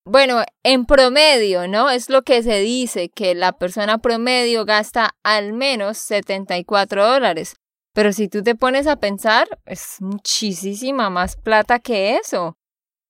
Bueno, 0.04 0.42
en 0.64 0.84
promedio, 0.84 1.68
¿no? 1.68 1.90
Es 1.90 2.10
lo 2.10 2.22
que 2.22 2.42
se 2.42 2.58
dice, 2.60 3.08
que 3.08 3.34
la 3.34 3.52
persona 3.52 3.98
promedio 3.98 4.64
gasta 4.64 5.14
al 5.22 5.52
menos 5.52 5.98
74 5.98 7.06
dólares. 7.06 7.54
Pero 7.92 8.12
si 8.12 8.28
tú 8.28 8.42
te 8.42 8.54
pones 8.54 8.86
a 8.86 8.96
pensar, 8.96 9.46
es 9.66 9.96
muchísima 10.00 11.10
más 11.10 11.36
plata 11.36 11.78
que 11.78 12.16
eso. 12.16 12.56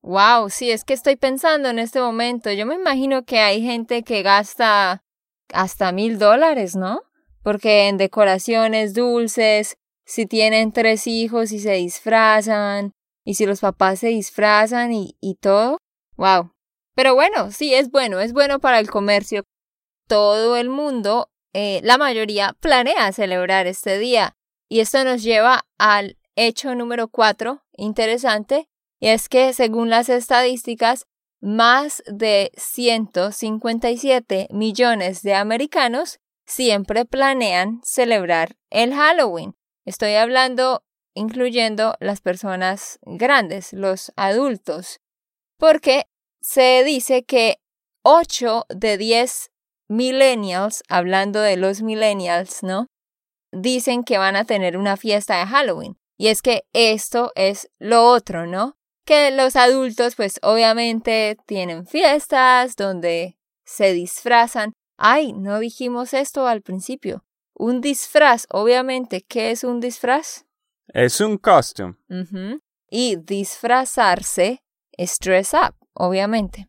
Wow, 0.02 0.50
sí, 0.50 0.70
es 0.70 0.84
que 0.84 0.94
estoy 0.94 1.16
pensando 1.16 1.68
en 1.68 1.78
este 1.78 2.00
momento. 2.00 2.50
Yo 2.50 2.66
me 2.66 2.74
imagino 2.74 3.24
que 3.24 3.38
hay 3.38 3.62
gente 3.62 4.02
que 4.02 4.22
gasta 4.22 5.04
hasta 5.52 5.92
mil 5.92 6.18
dólares, 6.18 6.74
¿no? 6.74 7.02
Porque 7.42 7.88
en 7.88 7.96
decoraciones, 7.96 8.94
dulces, 8.94 9.76
si 10.04 10.26
tienen 10.26 10.72
tres 10.72 11.06
hijos 11.06 11.52
y 11.52 11.60
se 11.60 11.74
disfrazan, 11.74 12.92
y 13.24 13.34
si 13.34 13.46
los 13.46 13.60
papás 13.60 14.00
se 14.00 14.08
disfrazan 14.08 14.92
y, 14.92 15.16
y 15.20 15.36
todo. 15.36 15.78
Wow. 16.16 16.52
Pero 16.96 17.14
bueno, 17.14 17.52
sí, 17.52 17.72
es 17.74 17.90
bueno, 17.90 18.18
es 18.20 18.32
bueno 18.32 18.58
para 18.58 18.80
el 18.80 18.90
comercio. 18.90 19.44
Todo 20.08 20.56
el 20.56 20.68
mundo 20.68 21.28
eh, 21.54 21.80
la 21.84 21.98
mayoría 21.98 22.54
planea 22.60 23.12
celebrar 23.12 23.66
este 23.66 23.98
día. 23.98 24.34
Y 24.72 24.80
esto 24.80 25.04
nos 25.04 25.22
lleva 25.22 25.66
al 25.76 26.16
hecho 26.34 26.74
número 26.74 27.08
cuatro, 27.08 27.62
interesante, 27.76 28.70
y 29.00 29.08
es 29.08 29.28
que 29.28 29.52
según 29.52 29.90
las 29.90 30.08
estadísticas, 30.08 31.04
más 31.42 32.02
de 32.06 32.50
157 32.56 34.48
millones 34.50 35.20
de 35.20 35.34
americanos 35.34 36.20
siempre 36.46 37.04
planean 37.04 37.82
celebrar 37.84 38.56
el 38.70 38.94
Halloween. 38.94 39.58
Estoy 39.84 40.14
hablando 40.14 40.82
incluyendo 41.12 41.94
las 42.00 42.22
personas 42.22 42.98
grandes, 43.02 43.74
los 43.74 44.10
adultos, 44.16 45.00
porque 45.58 46.06
se 46.40 46.82
dice 46.82 47.24
que 47.24 47.58
8 48.04 48.64
de 48.70 48.96
10 48.96 49.50
millennials, 49.88 50.82
hablando 50.88 51.42
de 51.42 51.58
los 51.58 51.82
millennials, 51.82 52.62
¿no? 52.62 52.88
Dicen 53.52 54.02
que 54.02 54.18
van 54.18 54.34
a 54.34 54.44
tener 54.44 54.76
una 54.76 54.96
fiesta 54.96 55.38
de 55.38 55.46
Halloween. 55.46 55.96
Y 56.16 56.28
es 56.28 56.42
que 56.42 56.64
esto 56.72 57.32
es 57.34 57.70
lo 57.78 58.06
otro, 58.06 58.46
¿no? 58.46 58.76
Que 59.04 59.30
los 59.30 59.56
adultos 59.56 60.14
pues 60.14 60.38
obviamente 60.42 61.36
tienen 61.46 61.86
fiestas 61.86 62.76
donde 62.76 63.36
se 63.64 63.92
disfrazan. 63.92 64.72
Ay, 64.96 65.32
no 65.32 65.58
dijimos 65.58 66.14
esto 66.14 66.46
al 66.46 66.62
principio. 66.62 67.24
Un 67.54 67.80
disfraz, 67.80 68.46
obviamente, 68.50 69.22
¿qué 69.22 69.50
es 69.50 69.64
un 69.64 69.80
disfraz? 69.80 70.44
Es 70.88 71.20
un 71.20 71.38
costume. 71.38 71.96
Y 72.88 73.16
disfrazarse 73.16 74.62
es 74.92 75.18
dress 75.18 75.54
up, 75.54 75.74
obviamente. 75.94 76.68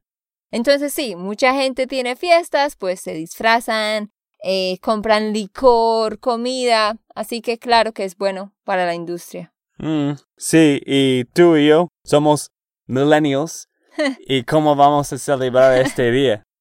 Entonces 0.52 0.94
sí, 0.94 1.16
mucha 1.16 1.54
gente 1.54 1.88
tiene 1.88 2.16
fiestas, 2.16 2.76
pues 2.76 3.02
se 3.02 3.14
disfrazan, 3.14 4.13
eh, 4.44 4.78
compran 4.82 5.34
licor, 5.34 6.20
comida, 6.20 6.98
así 7.16 7.42
que 7.42 7.58
claro 7.58 7.94
que 7.94 8.04
es 8.04 8.18
bueno 8.18 8.54
para 8.64 8.86
la 8.86 8.94
industria. 8.94 9.54
Mm, 9.78 10.12
sí, 10.38 10.82
y 10.86 11.26
tú 11.26 11.56
y 11.56 11.68
yo 11.70 11.88
somos 12.04 12.52
millennials. 12.86 13.70
¿Y 14.28 14.44
cómo 14.44 14.76
vamos 14.76 15.12
a 15.14 15.18
celebrar 15.18 15.78
este 15.78 16.12
día? 16.12 16.44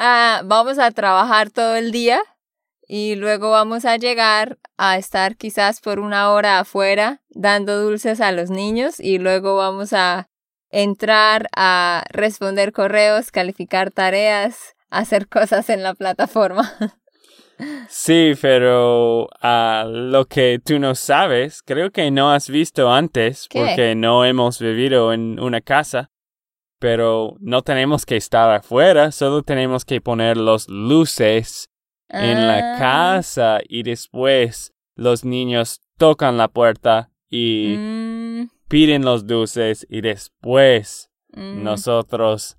Ah, 0.00 0.42
vamos 0.44 0.78
a 0.78 0.92
trabajar 0.92 1.50
todo 1.50 1.74
el 1.74 1.90
día 1.90 2.20
y 2.86 3.16
luego 3.16 3.50
vamos 3.50 3.84
a 3.84 3.96
llegar 3.96 4.56
a 4.76 4.96
estar 4.96 5.36
quizás 5.36 5.80
por 5.80 5.98
una 5.98 6.30
hora 6.30 6.60
afuera 6.60 7.20
dando 7.30 7.82
dulces 7.82 8.20
a 8.20 8.30
los 8.30 8.48
niños 8.48 9.00
y 9.00 9.18
luego 9.18 9.56
vamos 9.56 9.92
a 9.92 10.28
entrar 10.70 11.48
a 11.56 12.04
responder 12.10 12.72
correos, 12.72 13.32
calificar 13.32 13.90
tareas, 13.90 14.76
hacer 14.88 15.28
cosas 15.28 15.68
en 15.68 15.82
la 15.82 15.94
plataforma. 15.94 16.72
Sí, 17.88 18.32
pero 18.40 19.28
a 19.40 19.84
lo 19.88 20.26
que 20.26 20.60
tú 20.64 20.78
no 20.78 20.94
sabes, 20.94 21.62
creo 21.62 21.90
que 21.90 22.10
no 22.10 22.32
has 22.32 22.48
visto 22.48 22.90
antes 22.92 23.48
porque 23.52 23.94
no 23.94 24.24
hemos 24.24 24.60
vivido 24.60 25.12
en 25.12 25.40
una 25.40 25.60
casa. 25.60 26.10
Pero 26.80 27.36
no 27.40 27.62
tenemos 27.62 28.06
que 28.06 28.16
estar 28.16 28.50
afuera, 28.54 29.10
solo 29.10 29.42
tenemos 29.42 29.84
que 29.84 30.00
poner 30.00 30.36
los 30.36 30.68
luces 30.68 31.70
en 32.08 32.46
la 32.46 32.74
ah. 32.74 32.78
casa 32.78 33.58
y 33.68 33.82
después 33.82 34.72
los 34.94 35.24
niños 35.24 35.80
tocan 35.96 36.36
la 36.36 36.46
puerta 36.48 37.10
y 37.28 37.74
mm. 37.76 38.50
piden 38.68 39.04
los 39.04 39.26
dulces 39.26 39.86
y 39.90 40.02
después 40.02 41.10
mm. 41.32 41.62
nosotros 41.64 42.57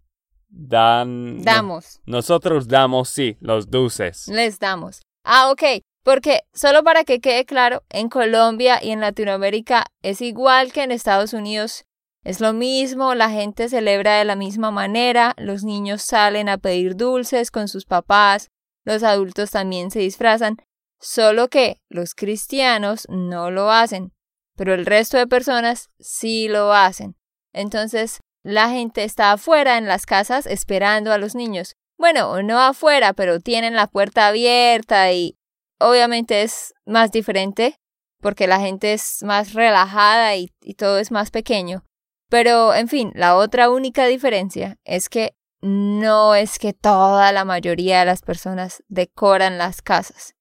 dan 0.49 1.41
damos. 1.43 2.01
nosotros 2.05 2.67
damos 2.67 3.09
sí 3.09 3.37
los 3.39 3.69
dulces. 3.69 4.27
Les 4.27 4.59
damos. 4.59 5.01
Ah 5.23 5.51
ok 5.51 5.63
porque 6.03 6.41
solo 6.53 6.83
para 6.83 7.03
que 7.03 7.19
quede 7.19 7.45
claro 7.45 7.83
en 7.89 8.09
Colombia 8.09 8.79
y 8.83 8.91
en 8.91 8.99
Latinoamérica 8.99 9.85
es 10.01 10.21
igual 10.21 10.71
que 10.71 10.83
en 10.83 10.91
Estados 10.91 11.33
Unidos. 11.33 11.85
Es 12.23 12.41
lo 12.41 12.51
mismo, 12.51 13.15
la 13.15 13.29
gente 13.29 13.69
celebra 13.69 14.17
de 14.17 14.25
la 14.25 14.35
misma 14.35 14.71
manera, 14.71 15.35
los 15.37 15.63
niños 15.63 16.01
salen 16.01 16.49
a 16.49 16.57
pedir 16.57 16.95
dulces 16.95 17.51
con 17.51 17.67
sus 17.67 17.85
papás, 17.85 18.49
los 18.85 19.03
adultos 19.03 19.51
también 19.51 19.91
se 19.91 19.99
disfrazan, 19.99 20.57
solo 20.99 21.47
que 21.47 21.77
los 21.89 22.15
cristianos 22.15 23.05
no 23.07 23.51
lo 23.51 23.71
hacen, 23.71 24.11
pero 24.55 24.73
el 24.73 24.85
resto 24.85 25.17
de 25.17 25.27
personas 25.27 25.91
sí 25.99 26.47
lo 26.49 26.73
hacen. 26.73 27.15
Entonces, 27.53 28.19
la 28.43 28.69
gente 28.69 29.03
está 29.03 29.31
afuera 29.31 29.77
en 29.77 29.87
las 29.87 30.05
casas 30.05 30.45
esperando 30.45 31.11
a 31.11 31.17
los 31.17 31.35
niños. 31.35 31.75
Bueno, 31.97 32.41
no 32.43 32.59
afuera, 32.59 33.13
pero 33.13 33.39
tienen 33.39 33.75
la 33.75 33.87
puerta 33.87 34.27
abierta 34.27 35.11
y 35.11 35.37
obviamente 35.79 36.43
es 36.43 36.73
más 36.85 37.11
diferente 37.11 37.75
porque 38.21 38.47
la 38.47 38.59
gente 38.59 38.93
es 38.93 39.23
más 39.23 39.53
relajada 39.53 40.35
y, 40.35 40.49
todo 40.77 40.99
es 40.99 41.11
más 41.11 41.31
pequeño. 41.31 41.83
Pero, 42.29 42.73
en 42.73 42.87
fin, 42.87 43.11
la 43.15 43.35
otra 43.35 43.69
única 43.69 44.05
diferencia 44.05 44.77
es 44.83 45.09
que 45.09 45.33
no 45.61 46.35
es 46.35 46.59
que 46.59 46.73
toda 46.73 47.31
la 47.31 47.43
mayoría 47.43 47.99
de 47.99 48.05
las 48.05 48.21
personas 48.21 48.83
decoran 48.87 49.57
las 49.57 49.81
casas, 49.81 50.35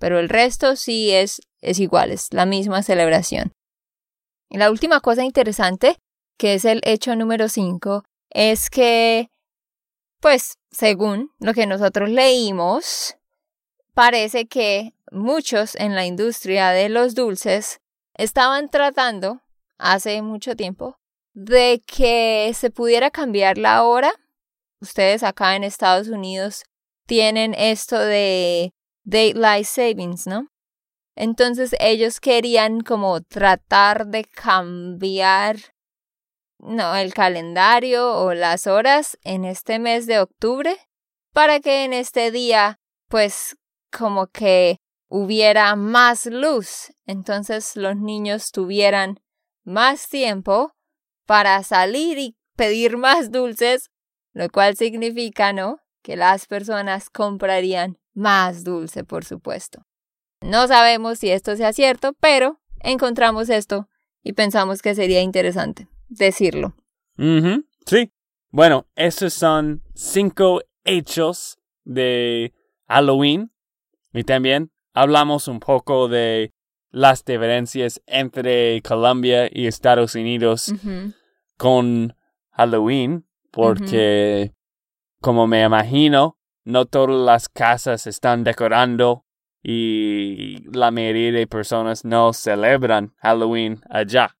pero 0.00 0.18
el 0.18 0.28
resto 0.28 0.74
sí 0.74 1.12
es, 1.12 1.40
es 1.60 1.78
igual, 1.78 2.10
es 2.10 2.32
la 2.32 2.46
misma 2.46 2.82
celebración. 2.82 3.52
Y 4.48 4.58
la 4.58 4.70
última 4.70 5.00
cosa 5.00 5.24
interesante, 5.24 5.96
que 6.36 6.54
es 6.54 6.64
el 6.64 6.80
hecho 6.84 7.16
número 7.16 7.48
5, 7.48 8.04
es 8.30 8.70
que, 8.70 9.30
pues, 10.20 10.58
según 10.70 11.30
lo 11.38 11.54
que 11.54 11.66
nosotros 11.66 12.08
leímos, 12.08 13.16
parece 13.94 14.46
que 14.46 14.94
muchos 15.10 15.74
en 15.76 15.94
la 15.94 16.06
industria 16.06 16.70
de 16.70 16.88
los 16.88 17.14
dulces 17.14 17.80
estaban 18.14 18.68
tratando, 18.68 19.42
hace 19.78 20.22
mucho 20.22 20.56
tiempo, 20.56 20.98
de 21.32 21.82
que 21.86 22.52
se 22.54 22.70
pudiera 22.70 23.10
cambiar 23.10 23.58
la 23.58 23.84
hora 23.84 24.12
ustedes 24.84 25.22
acá 25.22 25.56
en 25.56 25.64
Estados 25.64 26.08
Unidos 26.08 26.62
tienen 27.06 27.54
esto 27.54 27.98
de 27.98 28.72
Daylight 29.04 29.66
Savings, 29.66 30.26
¿no? 30.26 30.48
Entonces 31.16 31.74
ellos 31.80 32.20
querían 32.20 32.80
como 32.80 33.20
tratar 33.20 34.06
de 34.06 34.24
cambiar 34.24 35.56
no, 36.58 36.96
el 36.96 37.12
calendario 37.14 38.14
o 38.14 38.34
las 38.34 38.66
horas 38.66 39.18
en 39.22 39.44
este 39.44 39.78
mes 39.78 40.06
de 40.06 40.20
octubre 40.20 40.76
para 41.32 41.60
que 41.60 41.84
en 41.84 41.92
este 41.92 42.30
día 42.30 42.80
pues 43.08 43.56
como 43.90 44.26
que 44.28 44.80
hubiera 45.08 45.76
más 45.76 46.26
luz, 46.26 46.92
entonces 47.06 47.76
los 47.76 47.96
niños 47.96 48.50
tuvieran 48.50 49.20
más 49.64 50.08
tiempo 50.08 50.74
para 51.26 51.62
salir 51.62 52.18
y 52.18 52.36
pedir 52.56 52.96
más 52.96 53.30
dulces 53.30 53.90
lo 54.34 54.48
cual 54.50 54.76
significa, 54.76 55.52
¿no? 55.52 55.78
Que 56.02 56.16
las 56.16 56.46
personas 56.46 57.08
comprarían 57.08 57.98
más 58.12 58.64
dulce, 58.64 59.04
por 59.04 59.24
supuesto. 59.24 59.86
No 60.42 60.66
sabemos 60.66 61.20
si 61.20 61.30
esto 61.30 61.56
sea 61.56 61.72
cierto, 61.72 62.12
pero 62.20 62.60
encontramos 62.80 63.48
esto 63.48 63.88
y 64.22 64.32
pensamos 64.34 64.82
que 64.82 64.94
sería 64.94 65.22
interesante 65.22 65.88
decirlo. 66.08 66.74
Sí. 67.86 68.12
Bueno, 68.50 68.86
esos 68.94 69.32
son 69.34 69.82
cinco 69.94 70.60
hechos 70.84 71.58
de 71.84 72.52
Halloween 72.88 73.52
y 74.12 74.24
también 74.24 74.70
hablamos 74.92 75.48
un 75.48 75.60
poco 75.60 76.08
de 76.08 76.52
las 76.90 77.24
diferencias 77.24 78.00
entre 78.06 78.80
Colombia 78.82 79.48
y 79.52 79.66
Estados 79.66 80.14
Unidos 80.14 80.72
con 81.56 82.14
Halloween 82.52 83.26
porque, 83.50 84.52
como 85.20 85.46
me 85.46 85.64
imagino, 85.64 86.38
no 86.64 86.86
todas 86.86 87.16
las 87.16 87.48
casas 87.48 88.06
están 88.06 88.44
decorando 88.44 89.24
y 89.62 90.58
la 90.76 90.90
mayoría 90.90 91.32
de 91.32 91.46
personas 91.46 92.04
no 92.04 92.32
celebran 92.32 93.14
Halloween 93.16 93.80
allá. 93.88 94.36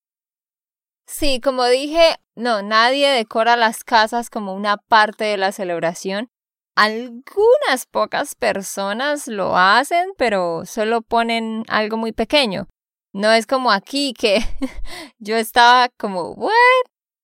Sí, 1.07 1.41
como 1.41 1.67
dije, 1.67 2.17
no, 2.35 2.63
nadie 2.63 3.09
decora 3.11 3.57
las 3.57 3.85
casas 3.85 4.31
como 4.31 4.55
una 4.55 4.77
parte 4.77 5.25
de 5.25 5.37
la 5.37 5.53
celebración. 5.53 6.31
Algunas 6.77 7.87
pocas 7.91 8.35
personas 8.35 9.29
lo 9.29 9.57
hacen, 9.57 10.11
pero 10.17 10.65
solo 10.67 11.03
ponen 11.03 11.65
algo 11.69 11.97
muy 11.97 12.13
pequeño. 12.13 12.67
No 13.13 13.31
es 13.31 13.47
como 13.47 13.71
aquí 13.71 14.13
que 14.13 14.39
yo 15.19 15.37
estaba 15.37 15.89
como, 15.91 16.33
¿what? 16.33 16.53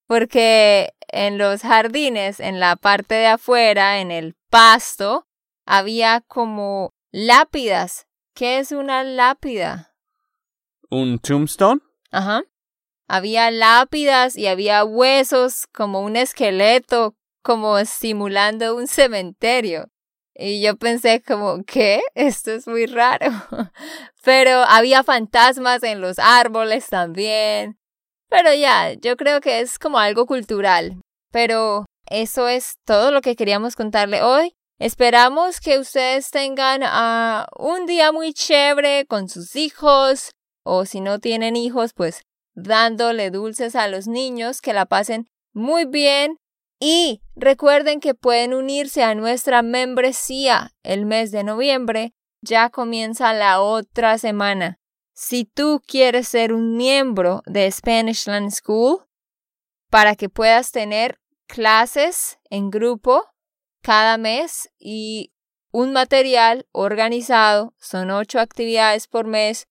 Porque 0.06 0.92
en 1.08 1.38
los 1.38 1.62
jardines, 1.62 2.38
en 2.38 2.60
la 2.60 2.76
parte 2.76 3.14
de 3.16 3.26
afuera, 3.26 4.00
en 4.00 4.12
el 4.12 4.36
pasto, 4.50 5.26
había 5.66 6.20
como 6.20 6.90
lápidas. 7.10 8.06
¿Qué 8.34 8.58
es 8.58 8.70
una 8.70 9.02
lápida? 9.02 9.94
¿Un 10.90 11.18
tombstone? 11.18 11.80
Ajá. 12.12 12.42
Había 13.12 13.50
lápidas 13.50 14.36
y 14.36 14.46
había 14.46 14.84
huesos 14.84 15.66
como 15.74 16.00
un 16.00 16.14
esqueleto, 16.14 17.16
como 17.42 17.84
simulando 17.84 18.76
un 18.76 18.86
cementerio. 18.86 19.88
Y 20.32 20.62
yo 20.62 20.76
pensé 20.76 21.20
como, 21.20 21.64
¿qué? 21.64 22.02
Esto 22.14 22.52
es 22.52 22.68
muy 22.68 22.86
raro. 22.86 23.32
Pero 24.22 24.62
había 24.62 25.02
fantasmas 25.02 25.82
en 25.82 26.00
los 26.00 26.20
árboles 26.20 26.86
también. 26.88 27.80
Pero 28.28 28.54
ya, 28.54 28.92
yo 28.92 29.16
creo 29.16 29.40
que 29.40 29.58
es 29.58 29.80
como 29.80 29.98
algo 29.98 30.24
cultural. 30.26 31.00
Pero 31.32 31.86
eso 32.06 32.46
es 32.46 32.74
todo 32.84 33.10
lo 33.10 33.22
que 33.22 33.34
queríamos 33.34 33.74
contarle 33.74 34.22
hoy. 34.22 34.54
Esperamos 34.78 35.58
que 35.58 35.80
ustedes 35.80 36.30
tengan 36.30 36.84
uh, 36.84 37.44
un 37.58 37.86
día 37.86 38.12
muy 38.12 38.32
chévere 38.32 39.04
con 39.06 39.28
sus 39.28 39.56
hijos 39.56 40.30
o 40.62 40.84
si 40.84 41.00
no 41.00 41.18
tienen 41.18 41.56
hijos, 41.56 41.92
pues 41.92 42.22
dándole 42.54 43.30
dulces 43.30 43.76
a 43.76 43.88
los 43.88 44.06
niños, 44.06 44.60
que 44.60 44.72
la 44.72 44.86
pasen 44.86 45.28
muy 45.52 45.84
bien 45.84 46.38
y 46.78 47.22
recuerden 47.36 48.00
que 48.00 48.14
pueden 48.14 48.54
unirse 48.54 49.02
a 49.02 49.14
nuestra 49.14 49.62
membresía 49.62 50.72
el 50.82 51.06
mes 51.06 51.30
de 51.30 51.44
noviembre. 51.44 52.14
Ya 52.42 52.70
comienza 52.70 53.34
la 53.34 53.60
otra 53.60 54.16
semana. 54.16 54.78
Si 55.12 55.44
tú 55.44 55.82
quieres 55.86 56.28
ser 56.28 56.54
un 56.54 56.76
miembro 56.76 57.42
de 57.44 57.70
Spanish 57.70 58.26
Land 58.26 58.52
School, 58.52 59.04
para 59.90 60.14
que 60.14 60.28
puedas 60.28 60.70
tener 60.70 61.20
clases 61.46 62.38
en 62.48 62.70
grupo 62.70 63.26
cada 63.82 64.16
mes 64.16 64.70
y 64.78 65.32
un 65.72 65.92
material 65.92 66.66
organizado, 66.72 67.74
son 67.78 68.10
ocho 68.10 68.40
actividades 68.40 69.06
por 69.08 69.26
mes, 69.26 69.68